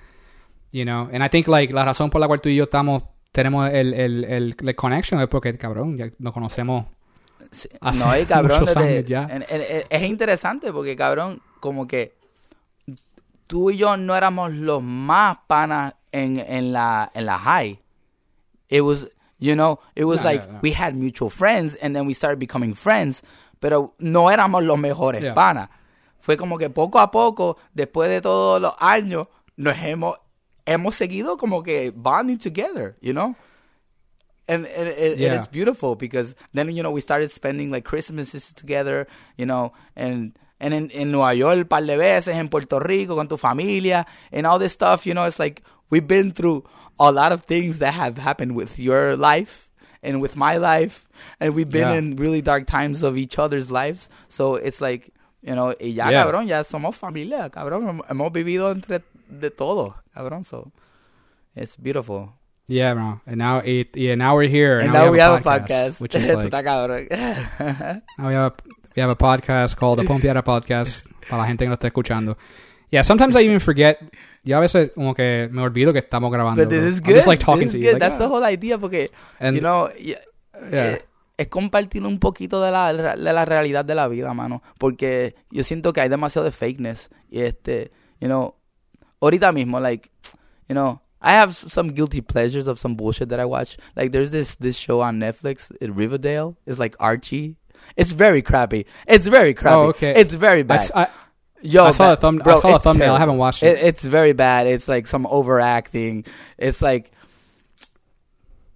[0.72, 3.04] You know, and I think like la razón por la cual tú y yo estamos
[3.34, 6.86] tenemos el el el, el connection es porque cabrón ya nos conocemos.
[7.52, 9.24] Sí, Hace no, y cabrón, muchos desde- años ya.
[9.24, 12.16] en- en- en- es interesante porque, cabrón, como que
[13.48, 17.80] tú y yo no éramos los más panas en, en, la, en la high.
[18.70, 19.08] It was,
[19.40, 20.60] you know, it was No, like no, no.
[20.64, 23.24] we had mutual friends and then we started becoming friends,
[23.60, 25.34] pero no éramos los mejores Yeah.
[25.36, 25.70] panas.
[26.18, 29.28] Fue como que poco a poco, después de todos los años,
[29.58, 30.16] nos hemos,
[30.66, 33.36] hemos seguido como que bonding together, you know?
[34.48, 38.54] and, and, and, and it's beautiful because then you know we started spending like Christmases
[38.54, 39.08] together,
[39.38, 43.16] you know, and and in, in Nueva York un par de veces, en Puerto Rico
[43.16, 45.06] con tu familia, and all this stuff.
[45.06, 46.66] You know, it's like we've been through
[47.00, 49.70] a lot of things that have happened with your life
[50.02, 51.08] and with my life,
[51.40, 51.96] and we've been Yeah.
[51.98, 54.10] in really dark times of each other's lives.
[54.28, 55.10] So it's like
[55.42, 56.24] you know, y ya Yeah.
[56.26, 59.02] cabrón, ya somos familia, cabrón, hemos vivido entre
[59.40, 60.44] de todo, cabrón.
[60.46, 60.72] So
[61.56, 62.34] it's beautiful.
[62.68, 63.22] Yeah, bro.
[63.26, 64.80] And now it, yeah, now we're here.
[64.80, 66.00] And now we have a podcast.
[66.00, 66.52] which is like.
[68.18, 68.54] Now we have a,
[68.96, 72.38] we have a podcast called the Pompiera Podcast para la gente que nos está escuchando.
[72.90, 74.00] Yeah, sometimes I even forget.
[74.46, 76.62] Yo a veces como que me olvido que estamos grabando.
[76.64, 76.88] But this bro.
[76.90, 77.16] is I'm good.
[77.16, 77.92] just like talking this to is you.
[77.92, 78.00] good.
[78.02, 78.30] like, That's the ah.
[78.30, 79.10] whole idea porque,
[79.40, 80.20] And you know, Yeah.
[80.72, 81.02] eh,
[81.38, 84.62] es compartir un poquito de la, de la realidad de la vida, mano.
[84.78, 87.10] Porque yo siento que hay demasiado de fakeness.
[87.30, 88.56] Y este, you know,
[89.24, 90.10] ahorita mismo, like,
[90.68, 93.78] you know, I have some guilty pleasures of some bullshit that I watch.
[93.96, 96.58] Like, there's this this show on Netflix, Riverdale.
[96.66, 97.56] It's like Archie.
[97.96, 98.86] It's very crappy.
[99.08, 99.76] It's very oh, crappy.
[99.76, 100.14] Oh, okay.
[100.20, 101.10] It's very I, bad.
[101.62, 103.14] Yo, I saw the thumb- I saw it's thumbnail.
[103.16, 103.86] I haven't watched It, it.
[103.86, 104.68] it's very bad.
[104.68, 106.26] It's like some overacting.
[106.58, 107.12] It's like,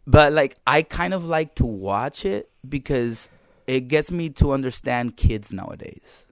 [0.05, 3.27] but like I kind of like to watch it because
[3.67, 6.27] it gets me to understand kids nowadays.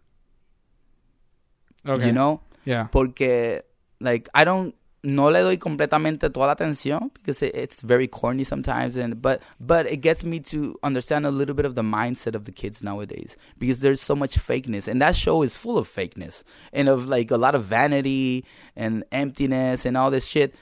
[1.85, 2.07] okay.
[2.07, 2.87] You know, Yeah.
[2.87, 3.63] porque
[3.99, 4.75] like I don't
[5.05, 9.41] no le doy completamente toda la atención because it, it's very corny sometimes and but
[9.59, 12.81] but it gets me to understand a little bit of the mindset of the kids
[12.81, 16.43] nowadays because there's so much fakeness and that show is full of fakeness
[16.73, 18.43] and of like a lot of vanity
[18.75, 20.55] and emptiness and all this shit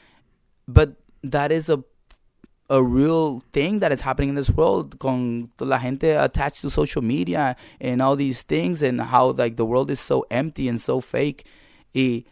[0.67, 1.84] but that is a
[2.69, 7.01] a real thing that is happening in this world con la gente attached to social
[7.01, 10.99] media and all these things and how like the world is so empty and so
[10.99, 11.45] fake
[11.93, 12.23] y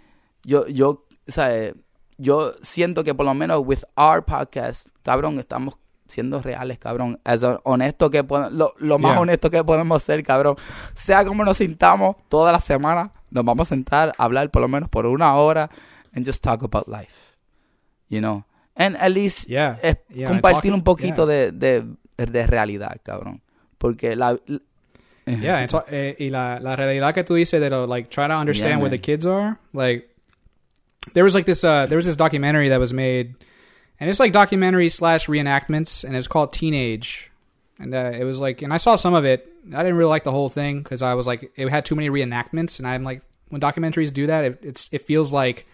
[0.43, 1.73] yo yo o sea,
[2.17, 5.75] yo siento que por lo menos with our podcast cabrón estamos
[6.07, 9.21] siendo reales cabrón as honesto que lo, lo más Yeah.
[9.21, 10.55] honesto que podemos ser cabrón
[10.93, 14.67] sea como nos sintamos toda la semana nos vamos a sentar a hablar por lo
[14.67, 15.69] menos por una hora
[16.13, 17.37] and just talk about life
[18.09, 18.43] you know
[18.75, 19.79] and at least Yeah.
[19.81, 21.85] es Yeah, compartir un poquito de, de,
[22.17, 23.41] de realidad, cabrón.
[23.77, 24.37] Porque la...
[25.25, 28.37] Yeah, and eh, y la, la realidad que tú dices de lo, like, try to
[28.37, 30.09] understand where the kids are, like,
[31.13, 33.35] there was like this uh there was this documentary that was made
[33.99, 37.29] and it's like documentary slash reenactments and it's called teenage.
[37.79, 39.47] And uh, it was like and i saw some of it.
[39.73, 42.09] I didn't really like the whole thing because i was like it had too many
[42.09, 45.65] reenactments and i'm like when documentaries do that it, it's it feels like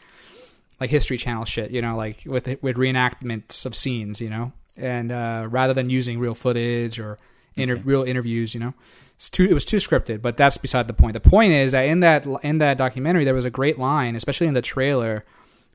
[0.80, 4.52] like history channel shit you know like with with reenactments of scenes you know?
[4.76, 7.18] And uh rather than using real footage or
[7.56, 7.84] inter- Okay.
[7.84, 8.74] real interviews you know
[9.18, 11.14] it's too it was too scripted but that's beside the point.
[11.14, 14.48] The point is that in that in that documentary there was a great line especially
[14.48, 15.26] in the trailer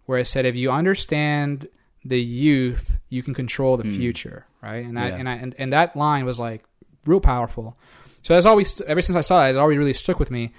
[0.07, 1.67] where it said if you understand
[2.05, 3.97] the youth you can control the Mm.
[3.97, 4.85] future right?
[4.87, 5.17] And that Yeah.
[5.19, 6.63] and I and, and that line was like
[7.05, 7.77] real powerful.
[8.23, 10.53] So that's always ever since I saw it, it always really stuck with me.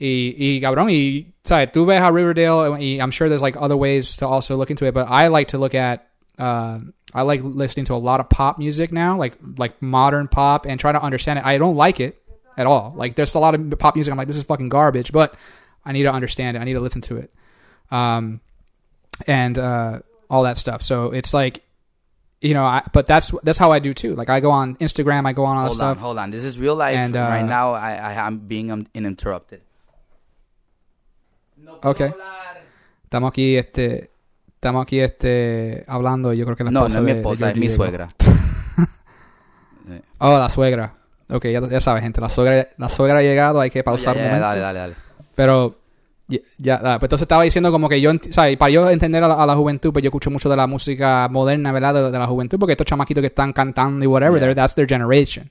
[0.00, 3.76] Y, y cabrón y sabes tú ves a Riverdale y I'm sure there's like other
[3.76, 6.06] ways to also look into it but I like to look at
[6.38, 6.78] uh,
[7.12, 10.78] I like listening to a lot of pop music now like like modern pop and
[10.80, 11.44] try to understand it.
[11.44, 12.19] I don't like it
[12.56, 12.92] at all.
[12.96, 14.10] Like there's a lot of pop music.
[14.12, 15.34] I'm like this is fucking garbage but
[15.84, 16.60] I need to understand it.
[16.60, 17.32] I need to listen to it.
[17.90, 18.40] Um
[19.26, 20.82] and uh all that stuff.
[20.82, 21.62] So it's like
[22.40, 24.14] you know I, but that's that's how I do too.
[24.14, 25.96] Like I go on Instagram I go on all that Hold stuff.
[25.98, 26.30] on, hold on.
[26.30, 26.96] This is real life.
[26.96, 29.60] And, uh, right now, I, I am being um, uninterrupted.
[31.56, 32.12] No Okay.
[33.04, 34.10] estamos aquí este
[34.54, 36.32] estamos aquí este hablando.
[36.32, 38.08] Yo creo que la No, no es mi de- de esposa, es mi suegra.
[40.18, 40.94] oh la suegra
[41.32, 44.20] Ok, ya, ya sabes gente la suegra la suegra ha llegado hay que pausar Ya,
[44.22, 44.94] un ya, momento dale, dale, dale.
[45.34, 45.76] pero
[46.58, 48.56] ya, ah, pues entonces estaba diciendo como que yo, ¿sabes?
[48.56, 51.26] Para yo entender a la, a la juventud, pues yo escucho mucho de la música
[51.28, 51.94] moderna, ¿verdad?
[51.94, 54.54] De, de la juventud, porque estos chamaquitos que están cantando y whatever, Yeah.
[54.54, 55.50] that's their generation.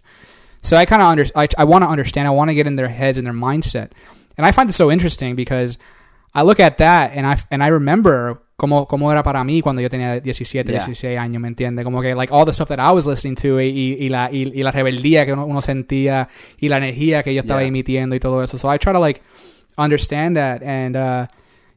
[0.62, 2.78] So I kind of under, I, I want to understand, I want to get in
[2.78, 3.90] their heads and their mindset.
[4.38, 5.78] And I find it so interesting because
[6.34, 9.82] I look at that and I, and I remember cómo, cómo era para mí cuando
[9.82, 10.86] yo tenía 17, Yeah.
[10.86, 11.84] 16 años, ¿me entiendes?
[11.84, 14.30] Como que, like, all the stuff that I was listening to y, y, y la,
[14.32, 16.30] y, y la rebeldía que uno, uno sentía
[16.60, 17.70] y la energía que yo estaba Yeah.
[17.70, 18.60] emitiendo y todo eso.
[18.60, 19.22] So I try to, like,
[19.78, 21.26] understand that and uh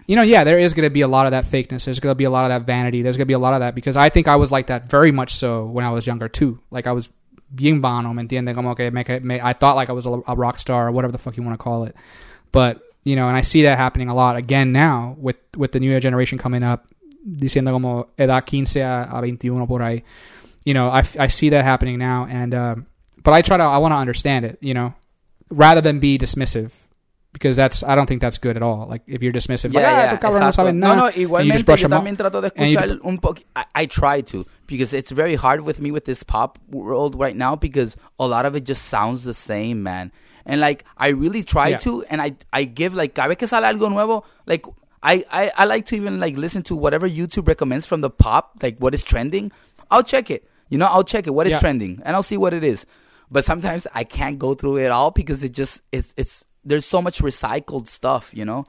[0.09, 2.11] you know yeah there is going to be a lot of that fakeness there's going
[2.11, 3.77] to be a lot of that vanity there's going to be a lot of that
[3.77, 6.59] because i think i was like that very much so when i was younger too
[6.73, 7.11] like i was
[7.55, 10.35] bien vano me entiende como que me, me, i thought like i was a, a
[10.35, 11.95] rock star or whatever the fuck you want to call it
[12.51, 15.81] but you know and i see that happening a lot again now with with the
[15.81, 16.87] newer generation coming up
[17.25, 20.03] diciendo como edad 15 a, a 21 por ahí
[20.65, 22.87] you know i, I see that happening now and um
[23.23, 24.95] but i try to i want to understand it you know
[25.51, 26.73] rather than be dismissive
[27.33, 28.87] because that's I don't think that's good at all.
[28.87, 31.65] Like if you're dismissive, like, Yeah, ah, yeah, estos no No, no, and you just
[31.65, 33.41] igualmente brush yo también trato de escuchar un poco.
[33.57, 37.35] I, I try to because it's very hard with me with this pop world right
[37.35, 40.13] now because a lot of it just sounds the same, man.
[40.47, 41.79] And like I really try Yeah.
[41.79, 44.67] to, and I I give like cada vez que sale algo nuevo, like
[45.03, 48.57] I, I I like to even like listen to whatever YouTube recommends from the pop,
[48.63, 49.51] like what is trending.
[49.91, 50.49] I'll check it.
[50.69, 51.31] You know, I'll check it.
[51.35, 51.61] What is Yeah.
[51.61, 52.87] trending, and I'll see what it is.
[53.31, 57.01] But sometimes I can't go through it all because it just it's it's there's so
[57.03, 58.31] much recycled stuff.
[58.33, 58.65] You know.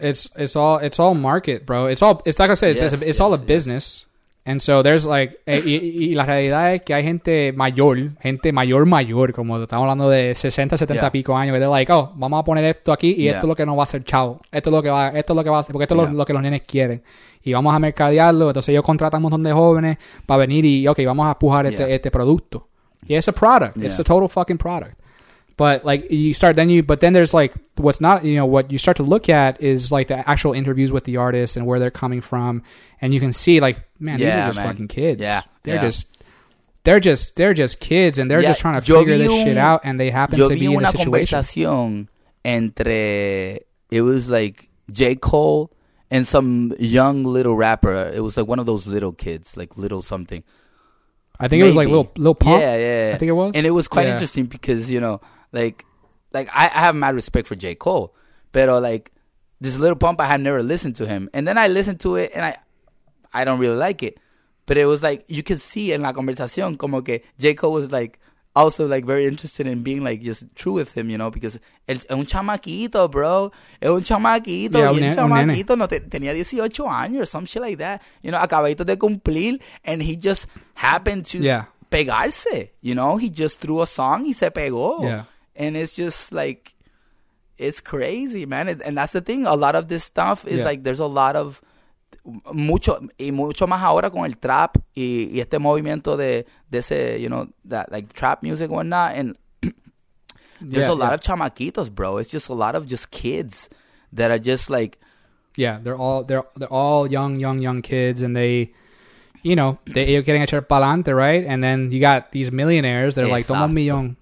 [0.00, 1.86] It's it's all it's all market, bro.
[1.86, 4.04] It's all it's like I said, it's Yes, it's, it's all a business.
[4.04, 4.11] yes.
[4.44, 8.52] And so there's like eh, y, y- la realidad es que hay gente mayor, gente
[8.52, 11.12] mayor mayor, como estamos hablando de 60, 70 Yeah.
[11.12, 13.34] pico años, que they're like, oh, vamos a poner esto aquí y Yeah.
[13.34, 14.40] esto es lo que nos va a hacer chavo.
[14.50, 16.00] Esto es lo que va, esto es lo que va a hacer, porque esto es
[16.00, 16.14] lo- Yeah.
[16.16, 17.02] lo, que los nenes quieren.
[17.44, 20.98] Y vamos a mercadearlo, entonces ellos contratan un montón de jóvenes para venir y, ok,
[21.06, 21.94] vamos a pujar este, Yeah.
[21.94, 22.66] este producto.
[23.06, 23.76] Y it's a product.
[23.76, 24.96] It's a total fucking product.
[25.56, 28.70] But like you start then you but then there's like what's not you know what
[28.70, 31.78] you start to look at is like the actual interviews with the artists and where
[31.78, 32.62] they're coming from
[33.02, 34.66] and you can see like man these are just man.
[34.68, 35.20] fucking kids.
[35.22, 35.82] Yeah, They're yeah.
[35.82, 36.06] just
[36.84, 39.56] they're just they're just kids and they're Yeah, just trying to figure this un- shit
[39.56, 42.08] out and they happen to be in a situation.
[42.44, 45.70] entre it was like J Cole
[46.10, 48.10] and some young little rapper.
[48.14, 50.42] It was like one of those little kids, like little something.
[51.38, 52.60] I think it was like little Lil Pump.
[52.60, 53.14] Yeah, yeah, yeah.
[53.14, 53.54] I think it was.
[53.54, 54.12] and it was quite Yeah.
[54.14, 55.20] interesting because you know,
[55.52, 55.84] like,
[56.32, 58.14] like I, I have mad respect for J Cole,
[58.52, 59.12] pero like
[59.60, 62.30] this Lil Pump, I had never listened to him, and then I listened to it,
[62.34, 62.56] and I,
[63.34, 64.18] I don't really like it,
[64.66, 67.90] but it was like you could see in la conversación como que J Cole was
[67.92, 68.18] like
[68.54, 71.58] also like very interested in being like just true with him, you know, because
[71.88, 76.00] es un chamaquito, bro, es un chamaquito, Yeah, un bien ne- un chamaquito, no te-
[76.00, 80.16] tenía 18 años or some shit like that, you know, acabadito de cumplir, and he
[80.16, 81.64] just happened to Yeah.
[81.90, 82.72] pegarse.
[82.82, 85.02] You know, he just threw a song, y se pegó.
[85.02, 85.24] Yeah.
[85.56, 86.74] And it's just like,
[87.58, 88.68] it's crazy, man.
[88.68, 89.46] It- and that's the thing.
[89.46, 90.64] A lot of this stuff is Yeah.
[90.64, 91.62] like, there's a lot of,
[92.52, 97.20] mucho, y mucho más ahora con el trap y, y este movimiento de, de ese,
[97.20, 99.12] you know, that like trap music and whatnot.
[99.16, 99.36] And
[100.60, 101.14] there's Yeah, a lot yeah.
[101.14, 102.18] of chamaquitos, bro.
[102.18, 103.68] It's just a lot of just kids
[104.12, 104.98] that are just like,
[105.56, 108.72] Yeah, they're all they're they're all young, young, young kids, and they,
[109.42, 111.44] you know, they are getting quieren echar pa'lante, right?
[111.44, 113.14] And then you got these millionaires.
[113.16, 114.16] They're like, toma un millón,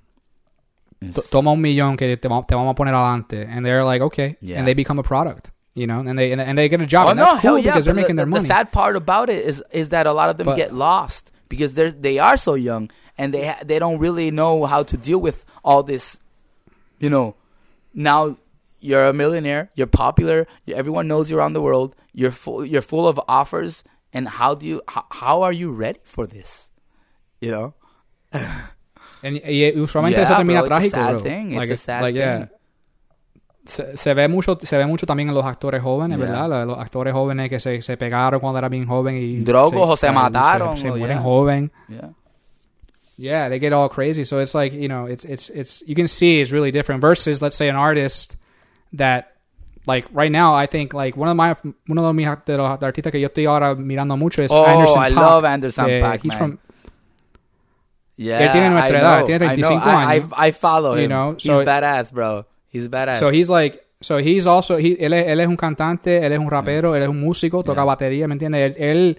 [1.14, 4.36] to- toma un millón que te, te vamos a poner adelante, and they're like, okay,
[4.40, 4.58] Yeah.
[4.58, 5.50] and they become a product.
[5.80, 7.06] You know, and they and, and they get a job.
[7.06, 7.72] Oh and no, cool hell yeah!
[7.72, 8.42] because they're but making the, their the money.
[8.42, 11.32] The sad part about it is is that a lot of them But- get lost
[11.48, 15.20] because they're they are so young and they they don't really know how to deal
[15.20, 16.18] with all this.
[17.00, 17.34] You know,
[17.94, 18.36] now
[18.80, 21.96] you're a millionaire, you're popular, everyone knows you around the world.
[22.12, 26.00] You're full you're full of offers, and how do you how, how are you ready
[26.04, 26.68] for this?
[27.40, 27.74] You know.
[29.22, 31.20] And- y, usualmente Yeah, eso termina bro, it's a sad bro.
[31.22, 31.52] thing.
[31.52, 32.46] It's Like, a sad like, yeah.
[33.70, 36.26] Se, se ve mucho se ve mucho también en los actores jóvenes, Yeah.
[36.26, 36.66] ¿verdad?
[36.66, 40.08] Los, actores jóvenes que se, se pegaron cuando eran bien joven y Drogos o se
[40.08, 41.22] se, mataron, se, o mueren yeah.
[41.24, 41.72] joven.
[41.88, 42.10] Yeah.
[43.16, 44.24] Yeah, they get all crazy.
[44.24, 47.40] So it's like, you know, it's it's it's you can see it's really different versus
[47.42, 48.36] let's say an artist
[48.94, 49.32] that
[49.86, 51.54] like right now I think like one of my
[51.88, 55.02] uno de mis de los artistas que yo estoy ahora mirando mucho es Oh, Anderson
[55.02, 55.16] I Paak.
[55.30, 56.38] love Anderson Eh, Paak, he's man.
[56.38, 56.58] from
[58.16, 59.68] Yeah, Él tiene nuestra I edad, know, tiene I know.
[59.68, 60.32] 35 I, años.
[60.36, 61.08] I, I follow You him.
[61.08, 62.46] know, he's so- badass, bro.
[62.72, 63.16] He's badass.
[63.18, 66.38] So he's like, so he's also, he, él, es, él es un cantante, él es
[66.38, 67.84] un rapero, él es un músico, toca Yeah.
[67.84, 68.76] batería, ¿me entiendes?
[68.76, 69.18] Él, él,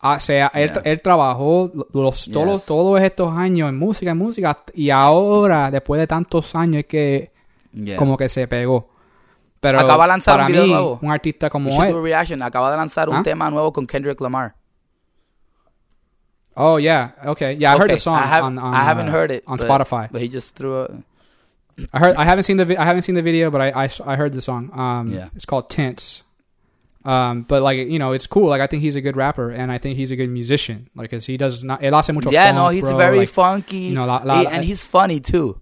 [0.00, 0.82] ah, se- él, Yeah.
[0.84, 2.66] él trabajó los, todos, Yes.
[2.66, 7.32] todos estos años en música, en música, y ahora, después de tantos años, es que
[7.72, 7.96] Yeah.
[7.96, 8.88] como que se pegó.
[9.60, 10.98] Pero Acaba de lanzar para un video mí, nuevo.
[11.02, 12.40] un artista como él, reaction.
[12.42, 13.22] Acaba de lanzar un ¿Ah?
[13.22, 14.54] tema nuevo con Kendrick Lamar.
[16.56, 19.08] oh yeah, okay, yeah, I heard Okay, the song I, have, on, on, I haven't
[19.08, 20.08] uh, heard it on but- Spotify.
[20.10, 20.88] but he just threw a
[21.92, 22.16] I heard.
[22.16, 22.64] I haven't seen the.
[22.64, 23.88] vi- I haven't seen the video, but I.
[24.06, 24.70] I heard the song.
[24.78, 25.28] Um, Yeah.
[25.34, 26.22] it's called Tints.
[27.04, 28.48] Um, but like you know, it's cool.
[28.48, 30.88] Like I think he's a good rapper, and I think he's a good musician.
[30.94, 31.80] Like, cause he does not.
[31.80, 32.30] Él hace mucho.
[32.30, 32.46] yeah.
[32.48, 33.76] funk, no, he's bro, very like, funky.
[33.78, 35.58] you know, la- la- He- and he's funny too.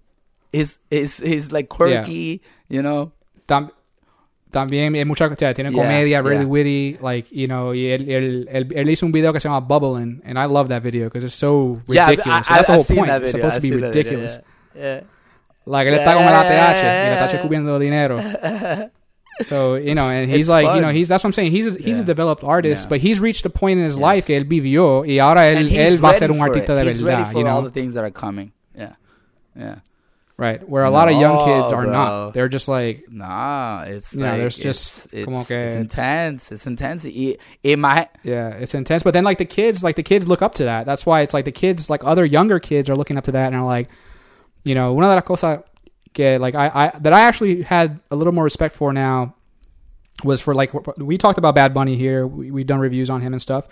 [0.51, 2.41] He's he's he's like quirky.
[2.67, 3.13] You know.
[3.47, 3.71] tam-
[4.51, 5.29] también es mucha.
[5.37, 6.45] sea, tiene Yeah, comedia, really yeah.
[6.45, 6.97] witty.
[6.99, 10.21] Like you know, y él, él, él, él hizo un video que se llama Bubbling,
[10.25, 12.49] and I love that video because it's so Yeah, I've- ridiculous.
[12.49, 13.11] I, That's the I, whole I've seen point.
[13.23, 14.39] It's supposed to I've be that video, ridiculous.
[14.75, 15.01] Yeah.
[15.65, 17.23] Like él está con el ATH y el Yeah.
[17.25, 18.17] ATH cubriendo dinero.
[19.41, 21.51] So you know, and he's It's like, you know, he's that's what I'm saying.
[21.53, 22.89] He's a, he's a developed artist, Yeah.
[22.89, 24.01] but he's reached a point in his Yes.
[24.01, 26.83] life que él vivió y ahora él, él va a ser un artista it.
[26.83, 28.51] de He's ready verdad, for you all know, the things that are coming.
[28.75, 28.95] Yeah.
[29.55, 29.75] Yeah.
[30.37, 30.61] right?
[30.67, 31.91] Where a lot of young kids are bro.
[31.91, 32.33] not.
[32.33, 36.51] They're just like, Nah, it's Yeah, like there's it's, just it's, como que- it's intense.
[36.51, 37.05] It's intense.
[37.05, 39.03] It, y my, yeah, it's intense.
[39.03, 40.85] But then like the kids, like the kids look up to that.
[40.85, 43.47] That's why it's like the kids, like other younger kids, are looking up to that
[43.47, 43.87] and are like,
[44.63, 45.61] you know, una de las cosas
[46.13, 49.35] que like I, I that I actually had a little more respect for now
[50.23, 52.25] was for like we talked about Bad Bunny here.
[52.25, 53.65] We, we've done reviews on him and stuff.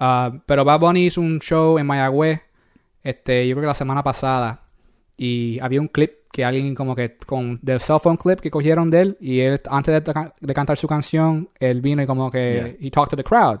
[0.00, 2.40] Uh, pero Bad Bunny hizo un show en Mayagüez,
[3.02, 4.62] este, yo creo que la semana pasada,
[5.16, 8.88] y había un clip que alguien como que con del cell phone clip que cogieron
[8.88, 12.78] de él y él antes de, de cantar su canción, él vino y como que
[12.80, 13.60] he talked to the crowd.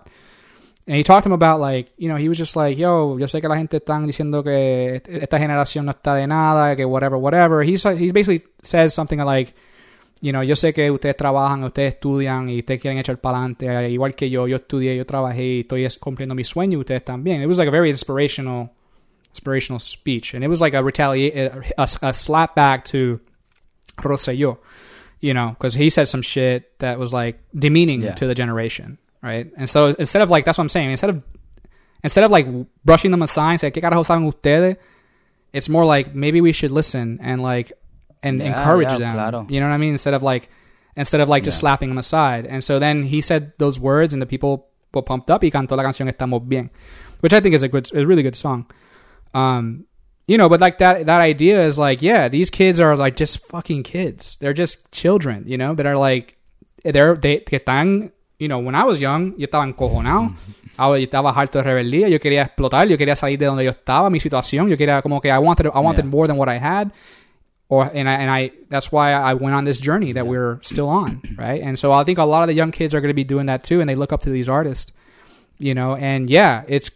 [0.90, 3.26] And he talked to him about like, you know, he was just like, yo, yo
[3.28, 7.16] sé que la gente están diciendo que esta generación no está de nada, que whatever,
[7.16, 7.62] whatever.
[7.62, 9.54] He's he basically says something like,
[10.20, 13.66] you know, yo sé que ustedes trabajan, ustedes estudian y ustedes quieren echar para adelante,
[13.68, 17.40] eh, igual que yo, yo estudié, yo trabajé y estoy cumpliendo mi sueño ustedes también.
[17.40, 18.70] It was like a very inspirational,
[19.30, 21.36] inspirational speech, and it was like a retaliate,
[21.78, 23.20] a, a slap back to
[23.98, 24.58] Rosselló,
[25.20, 28.14] you know, because he said some shit that was like demeaning Yeah.
[28.14, 29.50] to the generation, right?
[29.56, 31.22] And so instead of like, that's what I'm saying, instead of
[32.02, 32.46] instead of like
[32.84, 34.76] brushing them aside, say, ¿qué carajo saben ustedes?
[35.52, 37.72] It's more like maybe we should listen and like
[38.22, 39.14] and Yeah, encourage yeah, them.
[39.14, 39.46] claro.
[39.48, 39.92] You know what I mean?
[39.92, 40.48] Instead of like
[40.96, 41.60] instead of like just Yeah.
[41.60, 42.46] slapping them aside.
[42.46, 45.76] And so then he said those words and the people were pumped up y cantó
[45.76, 46.70] la canción Estamos Bien.
[47.20, 48.66] Which I think is a good a really good song.
[49.34, 49.86] Um
[50.26, 53.44] you know, but like that that idea is like, yeah, these kids are like just
[53.48, 54.36] fucking kids.
[54.36, 56.36] They're just children, you know, that are like
[56.84, 60.34] they're they que están, you know, when I was young, yo estaba encojonado.
[60.78, 64.08] Yo estaba harto de rebeldía, yo quería explotar, yo quería salir de donde yo estaba,
[64.10, 66.10] mi situación, yo quería como que I wanted I wanted Yeah.
[66.10, 66.90] more than what I had.
[67.68, 70.88] Or and I and I that's why I went on this journey that we're still
[70.88, 71.62] on, right?
[71.62, 73.46] And so I think a lot of the young kids are going to be doing
[73.46, 74.90] that too and they look up to these artists,
[75.58, 76.90] you know, and yeah, it's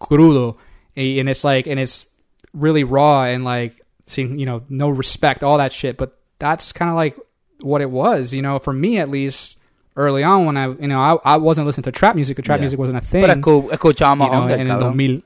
[0.00, 0.56] crudo
[0.96, 2.06] and it's like and it's
[2.52, 6.90] really raw and like seeing, you know, no respect, all that shit, but that's kind
[6.90, 7.16] of like
[7.60, 9.57] what it was, you know, for me at least
[9.98, 12.62] early on when I, you know, I, I wasn't listening to trap music, trap Yeah.
[12.62, 13.22] music wasn't a thing.
[13.22, 14.96] pero escu- escuchábamos you know, Under, en el cabrón.
[14.96, 15.22] 2000.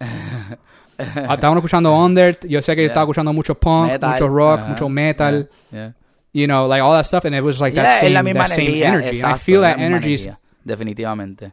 [0.98, 2.88] Ah, Estábamos escuchando Under, yo sé que Yeah.
[2.92, 5.94] estaba escuchando mucho punk, Metal, mucho rock, ajá, mucho metal, Yeah.
[6.32, 9.20] you know, like all that stuff, and it was like that same, that same energy.
[9.20, 10.28] and I feel that energy, is-
[10.64, 11.52] definitivamente.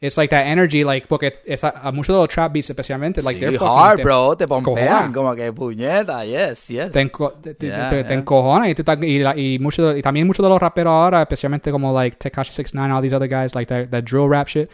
[0.00, 3.36] It's like that energy, like, porque a, a muchos de los trap beats especialmente, like,
[3.38, 6.92] Sí, they're fucking, hard, te- bro, te pompean, como que puñeta, yes, yes.
[6.92, 8.18] te, enco- te, te- Yeah, te- te yeah.
[8.18, 11.22] encojona y, tú y, la- y, mucho de- y también muchos de los raperos ahora,
[11.22, 14.70] especialmente como like Tekashi 69, all these other guys, like that, that drill rap shit,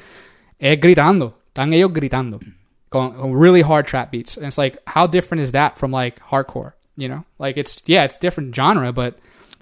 [0.59, 1.39] es gritando.
[1.49, 2.41] Están ellos gritando.
[2.91, 4.37] Con, con really hard trap beats.
[4.37, 6.75] And it's like, how different is that from like hardcore?
[6.97, 7.25] You know?
[7.39, 9.15] Like it's, yeah, it's different genre, but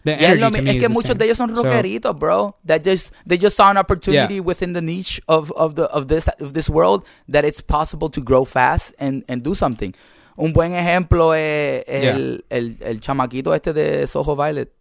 [0.05, 1.19] The Yeah, energy to me es que muchos same.
[1.19, 2.57] de ellos son So- bro.
[2.65, 4.41] That just they just saw an opportunity Yeah.
[4.41, 8.21] within the niche of, of the of this of this world that it's possible to
[8.21, 9.95] grow fast and, and do something.
[10.37, 12.15] Un buen ejemplo es, es Yeah.
[12.15, 14.73] el, el, el chamaquito este de Soho Violet.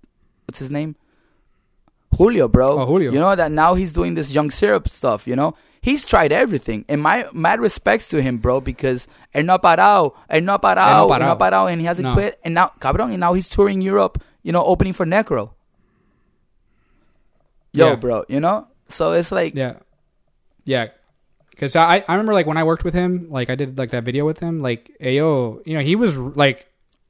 [0.47, 0.95] What's his name?
[2.17, 2.79] Julio, bro.
[2.79, 3.11] Oh, Julio.
[3.11, 5.53] You know that now he's doing this young syrup stuff, you know?
[5.81, 6.83] He's tried everything.
[6.89, 10.59] And my mad respects to him, bro, because él no ha parado, él no ha
[10.61, 12.13] parado, él no ha parado, and he hasn't No.
[12.13, 12.37] quit.
[12.43, 15.51] And now, cabrón, and now he's touring Europe, you know, opening for Necro.
[17.73, 17.95] Yo, Yeah.
[17.95, 18.67] bro, you know?
[18.89, 19.75] So it's like, Yeah,
[20.65, 20.87] yeah.
[21.51, 24.03] Because I I remember like when I worked with him, like I did like that
[24.03, 26.67] video with him, like Ayo, you know, he was like,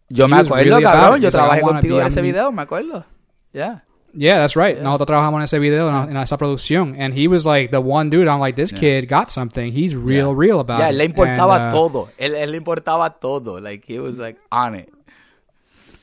[0.09, 3.05] yo me acuerdo, really cabrón, yo trabajé contigo en ese video, me acuerdo.
[3.53, 3.79] Yeah.
[4.13, 4.75] yeah, that's right.
[4.75, 4.83] Yeah.
[4.83, 8.09] Nosotros trabajamos en ese video en, en esa producción, and he was like the one
[8.09, 8.27] dude.
[8.27, 8.79] I'm like, this Yeah.
[8.79, 9.71] kid got something.
[9.71, 10.35] He's real, Yeah.
[10.37, 10.93] real about yeah, it.
[10.93, 12.09] él le importaba And, uh, todo.
[12.19, 13.59] Él, él le importaba todo.
[13.59, 14.89] Like, he was like on it.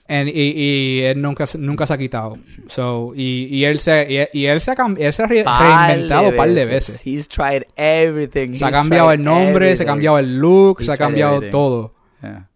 [0.08, 2.38] And- y, y él nunca se- nunca se ha quitado.
[2.68, 6.28] So y, y él se y, y él se ha, él se ha re- reinventado
[6.30, 7.00] un par de veces.
[7.06, 8.54] He's tried everything.
[8.54, 9.86] Se ha cambiado el nombre, se ha everything.
[9.86, 11.52] cambiado el look, He's se ha cambiado everything.
[11.52, 11.94] todo.
[12.22, 12.48] Yeah.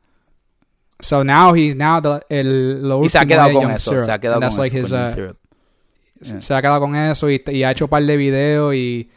[1.00, 3.90] So now he's now the el lo Y se ha último quedado con eso.
[3.90, 5.06] Syrup, Se ha quedado con like eso.
[5.06, 5.34] his, con uh.
[6.22, 6.40] Yeah.
[6.40, 9.10] se ha quedado con eso y, y ha hecho un par de videos y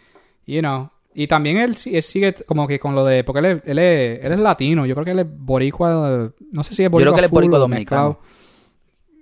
[0.47, 3.45] you know y también él, sí- él sigue como que con lo de porque él
[3.45, 6.83] es, él es, él es latino yo creo que él es boricua no sé si
[6.83, 8.19] es Yo creo boricua que él es boricua dominicano.
[8.19, 8.35] mezclado.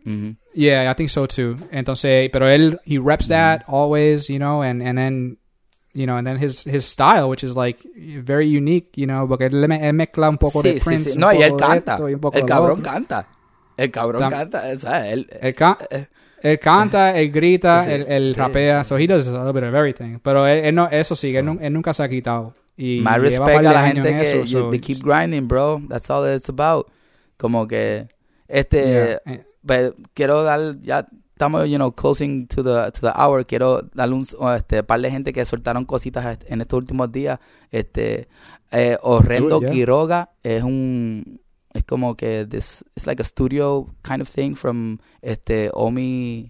[0.05, 0.35] Mhm.
[0.53, 4.81] yeah I think so too entonces pero él he reps that always you know and
[4.81, 5.37] and then
[5.93, 7.79] you know and then his his style which is like
[8.23, 11.15] very unique you know porque él, él mezcla un poco de Sí, sí, Prince sí.
[11.15, 11.93] un No, y él de canta.
[11.93, 12.91] esto y El de cabrón otro.
[12.91, 13.27] canta.
[13.77, 14.63] El cabrón Tam- canta.
[14.71, 16.07] O sea, él, Él, ca- eh,
[16.43, 18.89] él canta, él grita, Sí, él, él sí, rapea, sí.
[18.89, 20.19] so he does a little bit of everything.
[20.21, 22.53] Pero él, él no, eso sí, él, nunca se ha quitado.
[22.77, 25.47] Y My lleva respect a la gente en que eso, you- so- they keep grinding,
[25.47, 25.81] bro.
[25.89, 26.87] That's all it's about.
[27.37, 28.07] Como que
[28.47, 33.13] este Yeah, eh, But quiero dar ya estamos you know closing to the to the
[33.15, 37.11] hour quiero darle un o, este par de gente que soltaron cositas en estos últimos
[37.11, 37.39] días
[37.71, 38.27] este
[38.71, 39.71] eh, Horrendo Do it, yeah.
[39.71, 41.41] Quiroga es un
[41.73, 46.49] es como que this it's like a studio kind of thing from este Omi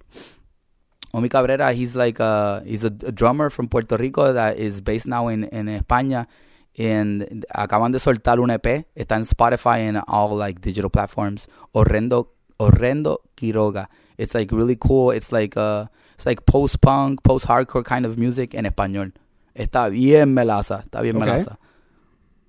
[1.13, 1.71] Omi Cabrera.
[1.73, 5.45] He's like a he's a, a drummer from Puerto Rico that is based now in
[5.45, 6.27] in España.
[6.75, 11.47] And acaban de soltar un EP está en Spotify and all like digital platforms.
[11.73, 13.87] Horrendo Horrendo Quiroga.
[14.17, 15.11] It's like really cool.
[15.11, 19.13] It's like uh it's like post punk post hardcore kind of music en español.
[19.55, 21.27] Está bien melaza está bien Okay.
[21.27, 21.59] melaza.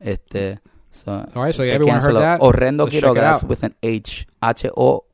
[0.01, 0.59] Este
[0.95, 2.40] so, All right, so everyone heard that.
[2.40, 5.05] Horrendo Let's check Quiroga it with an H H O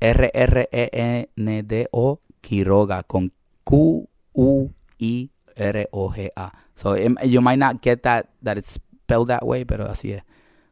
[0.00, 0.88] R R E
[1.36, 3.30] N D O Quiroga con
[3.64, 6.50] Q U I R O G A.
[6.74, 10.22] So em- you might not get that that it's spelled that way pero así es.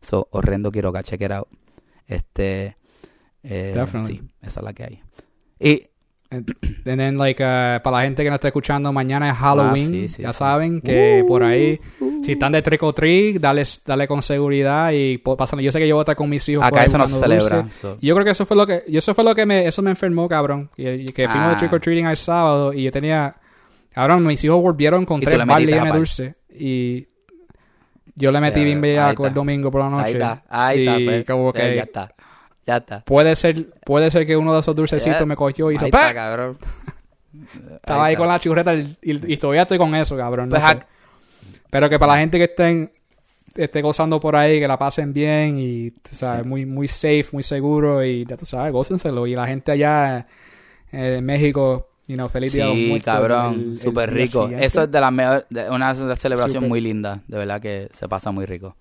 [0.01, 1.49] So Horrendo Quiroga check it out.
[2.09, 2.77] Este
[3.45, 4.17] eh, Definitely.
[4.17, 5.03] sí esa es la que hay.
[5.61, 5.90] Y
[6.33, 6.47] And
[6.85, 9.87] then, like, uh, para la gente que no está escuchando, mañana es Halloween.
[9.89, 10.39] Ah, sí, sí, ya sí.
[10.39, 11.81] saben que Uh, por ahí,
[12.25, 15.59] si están de trick or treat, dale, dale con seguridad y po- pasan.
[15.59, 16.65] Yo sé que yo voy a estar con mis hijos.
[16.65, 17.99] acá eso no se celebra so.
[18.01, 20.29] Yo creo que eso fue lo que, eso fue lo que me, eso me enfermó,
[20.29, 20.71] cabrón.
[20.77, 21.57] Que fuimos de Ah.
[21.59, 23.35] trick or treating el sábado y yo tenía,
[23.93, 27.09] cabrón, mis hijos volvieron con tres le barley de dulce y
[28.15, 30.05] yo le metí bien bellaco el domingo por la noche.
[30.07, 31.25] ahí está ahí está pues.
[31.25, 32.15] como que ya está
[32.71, 35.27] ya está puede ser, puede ser que uno de esos dulcecitos Yeah.
[35.27, 36.09] me cogió y hizo ahí ¡pa!
[36.09, 36.59] está cabrón
[37.77, 40.49] Estaba ahí, con la churreta y, todavía estoy con eso, cabrón.
[40.49, 40.81] no Pues sé.
[41.71, 42.93] Pero que para la gente que estén
[43.55, 46.49] esté gozando por ahí, que la pasen bien y, tú sabes, Sí.
[46.49, 49.27] muy, muy safe, muy seguro y ya tú sabes, gócenselo.
[49.27, 50.27] Y la gente allá
[50.93, 54.49] eh, en México, you know, feliz día de los Sí, cabrón, súper rico.
[54.59, 58.33] Eso es de la mejor, de una celebración muy linda, de verdad que se pasa
[58.33, 58.77] muy rico.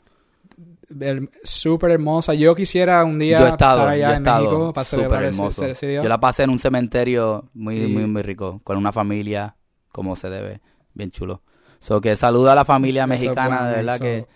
[1.44, 2.34] Súper hermosa.
[2.34, 4.86] Yo quisiera un día Yo he estado, estar yo allá he en México estado para
[4.86, 5.62] celebrar ese, hermoso.
[5.64, 6.04] ese- ese día.
[6.04, 9.56] Yo la pasé en un cementerio muy, muy, muy rico, con una familia,
[9.92, 10.62] como se debe,
[10.94, 11.42] bien chulo.
[11.80, 14.28] So que saluda a la familia mexicana, de verdad so- que,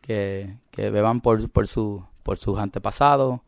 [0.00, 3.40] que, que beban por, por, su, por sus antepasados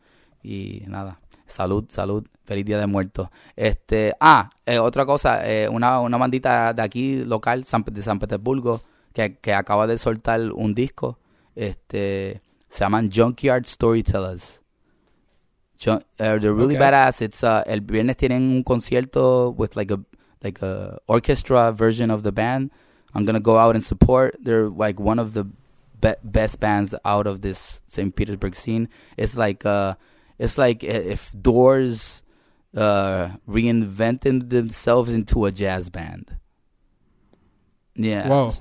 [0.43, 1.19] y nada.
[1.47, 3.29] Salud, salud, feliz día de muertos.
[3.55, 8.19] Este, ah, eh, otra cosa, eh, una, una bandita de aquí local, San- de San
[8.19, 8.81] Petersburgo,
[9.13, 11.19] que, que acaba de soltar un disco,
[11.55, 14.61] este, se llaman Junkyard Storytellers.
[15.77, 16.91] Jun- uh, they're really Okay.
[16.91, 17.21] badass.
[17.21, 19.99] It's uh, el viernes tienen un concierto with like a
[20.43, 22.69] like a orchestra version of the band.
[23.13, 24.37] I'm gonna go out and support.
[24.41, 25.45] They're like one of the
[25.99, 28.15] be- best bands out of this St.
[28.15, 28.89] Petersburg scene.
[29.17, 29.95] It's like uh,
[30.39, 32.21] it's like if Doors
[32.77, 36.37] uh reinvented themselves into a jazz band.
[37.95, 38.27] Yeah.
[38.29, 38.51] Whoa.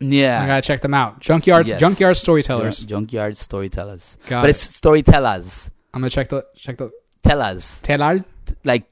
[0.00, 0.42] Yeah.
[0.42, 1.20] I gotta check them out.
[1.20, 1.80] Junkyard, Yes.
[1.80, 2.80] Junkyard Jun- Storytellers.
[2.80, 4.18] Junkyard Storytellers.
[4.28, 4.56] Got but it.
[4.56, 5.70] it's storytellers.
[5.94, 6.90] I'm gonna check the check the
[7.22, 7.80] Tellers.
[7.82, 8.24] Telar.
[8.64, 8.84] Like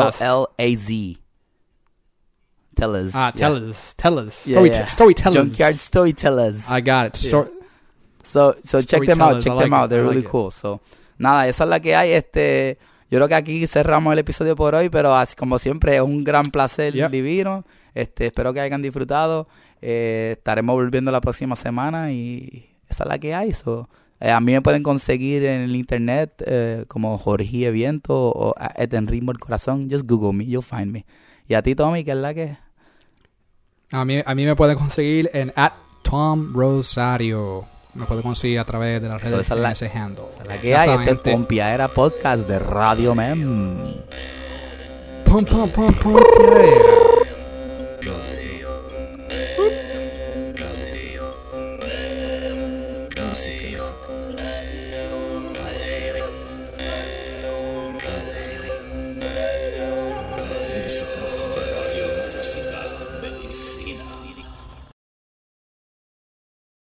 [0.00, 1.16] T-E-L-L-A-Z.
[2.76, 3.12] Tellers.
[3.14, 3.48] Ah, yeah.
[3.48, 4.86] tellers, tellers, Yeah, story, yeah.
[4.86, 5.34] storytellers.
[5.34, 6.70] Junkyard Storytellers.
[6.70, 7.16] I got it.
[7.16, 7.50] Stor-
[8.22, 9.90] So, so check them out, check I them like out.
[9.90, 10.28] They're I really it.
[10.30, 10.50] cool.
[10.50, 10.80] So,
[11.18, 12.12] nada, esa es la que hay.
[12.12, 12.78] Este,
[13.10, 16.22] yo creo que aquí cerramos el episodio por hoy, pero así como siempre es un
[16.22, 17.10] gran placer Yep.
[17.10, 17.64] divino.
[17.94, 19.48] Este, espero que hayan disfrutado.
[19.82, 23.52] Eh, estaremos volviendo la próxima semana y esa es la que hay.
[23.52, 23.88] So,
[24.20, 28.66] eh, a mí me pueden conseguir en el internet eh, como Jorge Eviento o a-
[28.76, 29.88] at en ritmo el corazón.
[29.90, 31.06] Just Google me, you'll find me.
[31.48, 32.56] Y a ti, Tommy, que es la que
[33.92, 35.72] a, mí, a mí me pueden conseguir en at
[36.02, 37.64] Tom Rosario.
[37.94, 40.24] Me pueden conseguir a través de las So, redes esa es en la- ese handle.
[40.30, 40.90] esa es la que hay.
[41.08, 43.94] Este es Pompiadera Podcast de Radio Mem.
[45.24, 46.16] Pum, pum, pum, pum.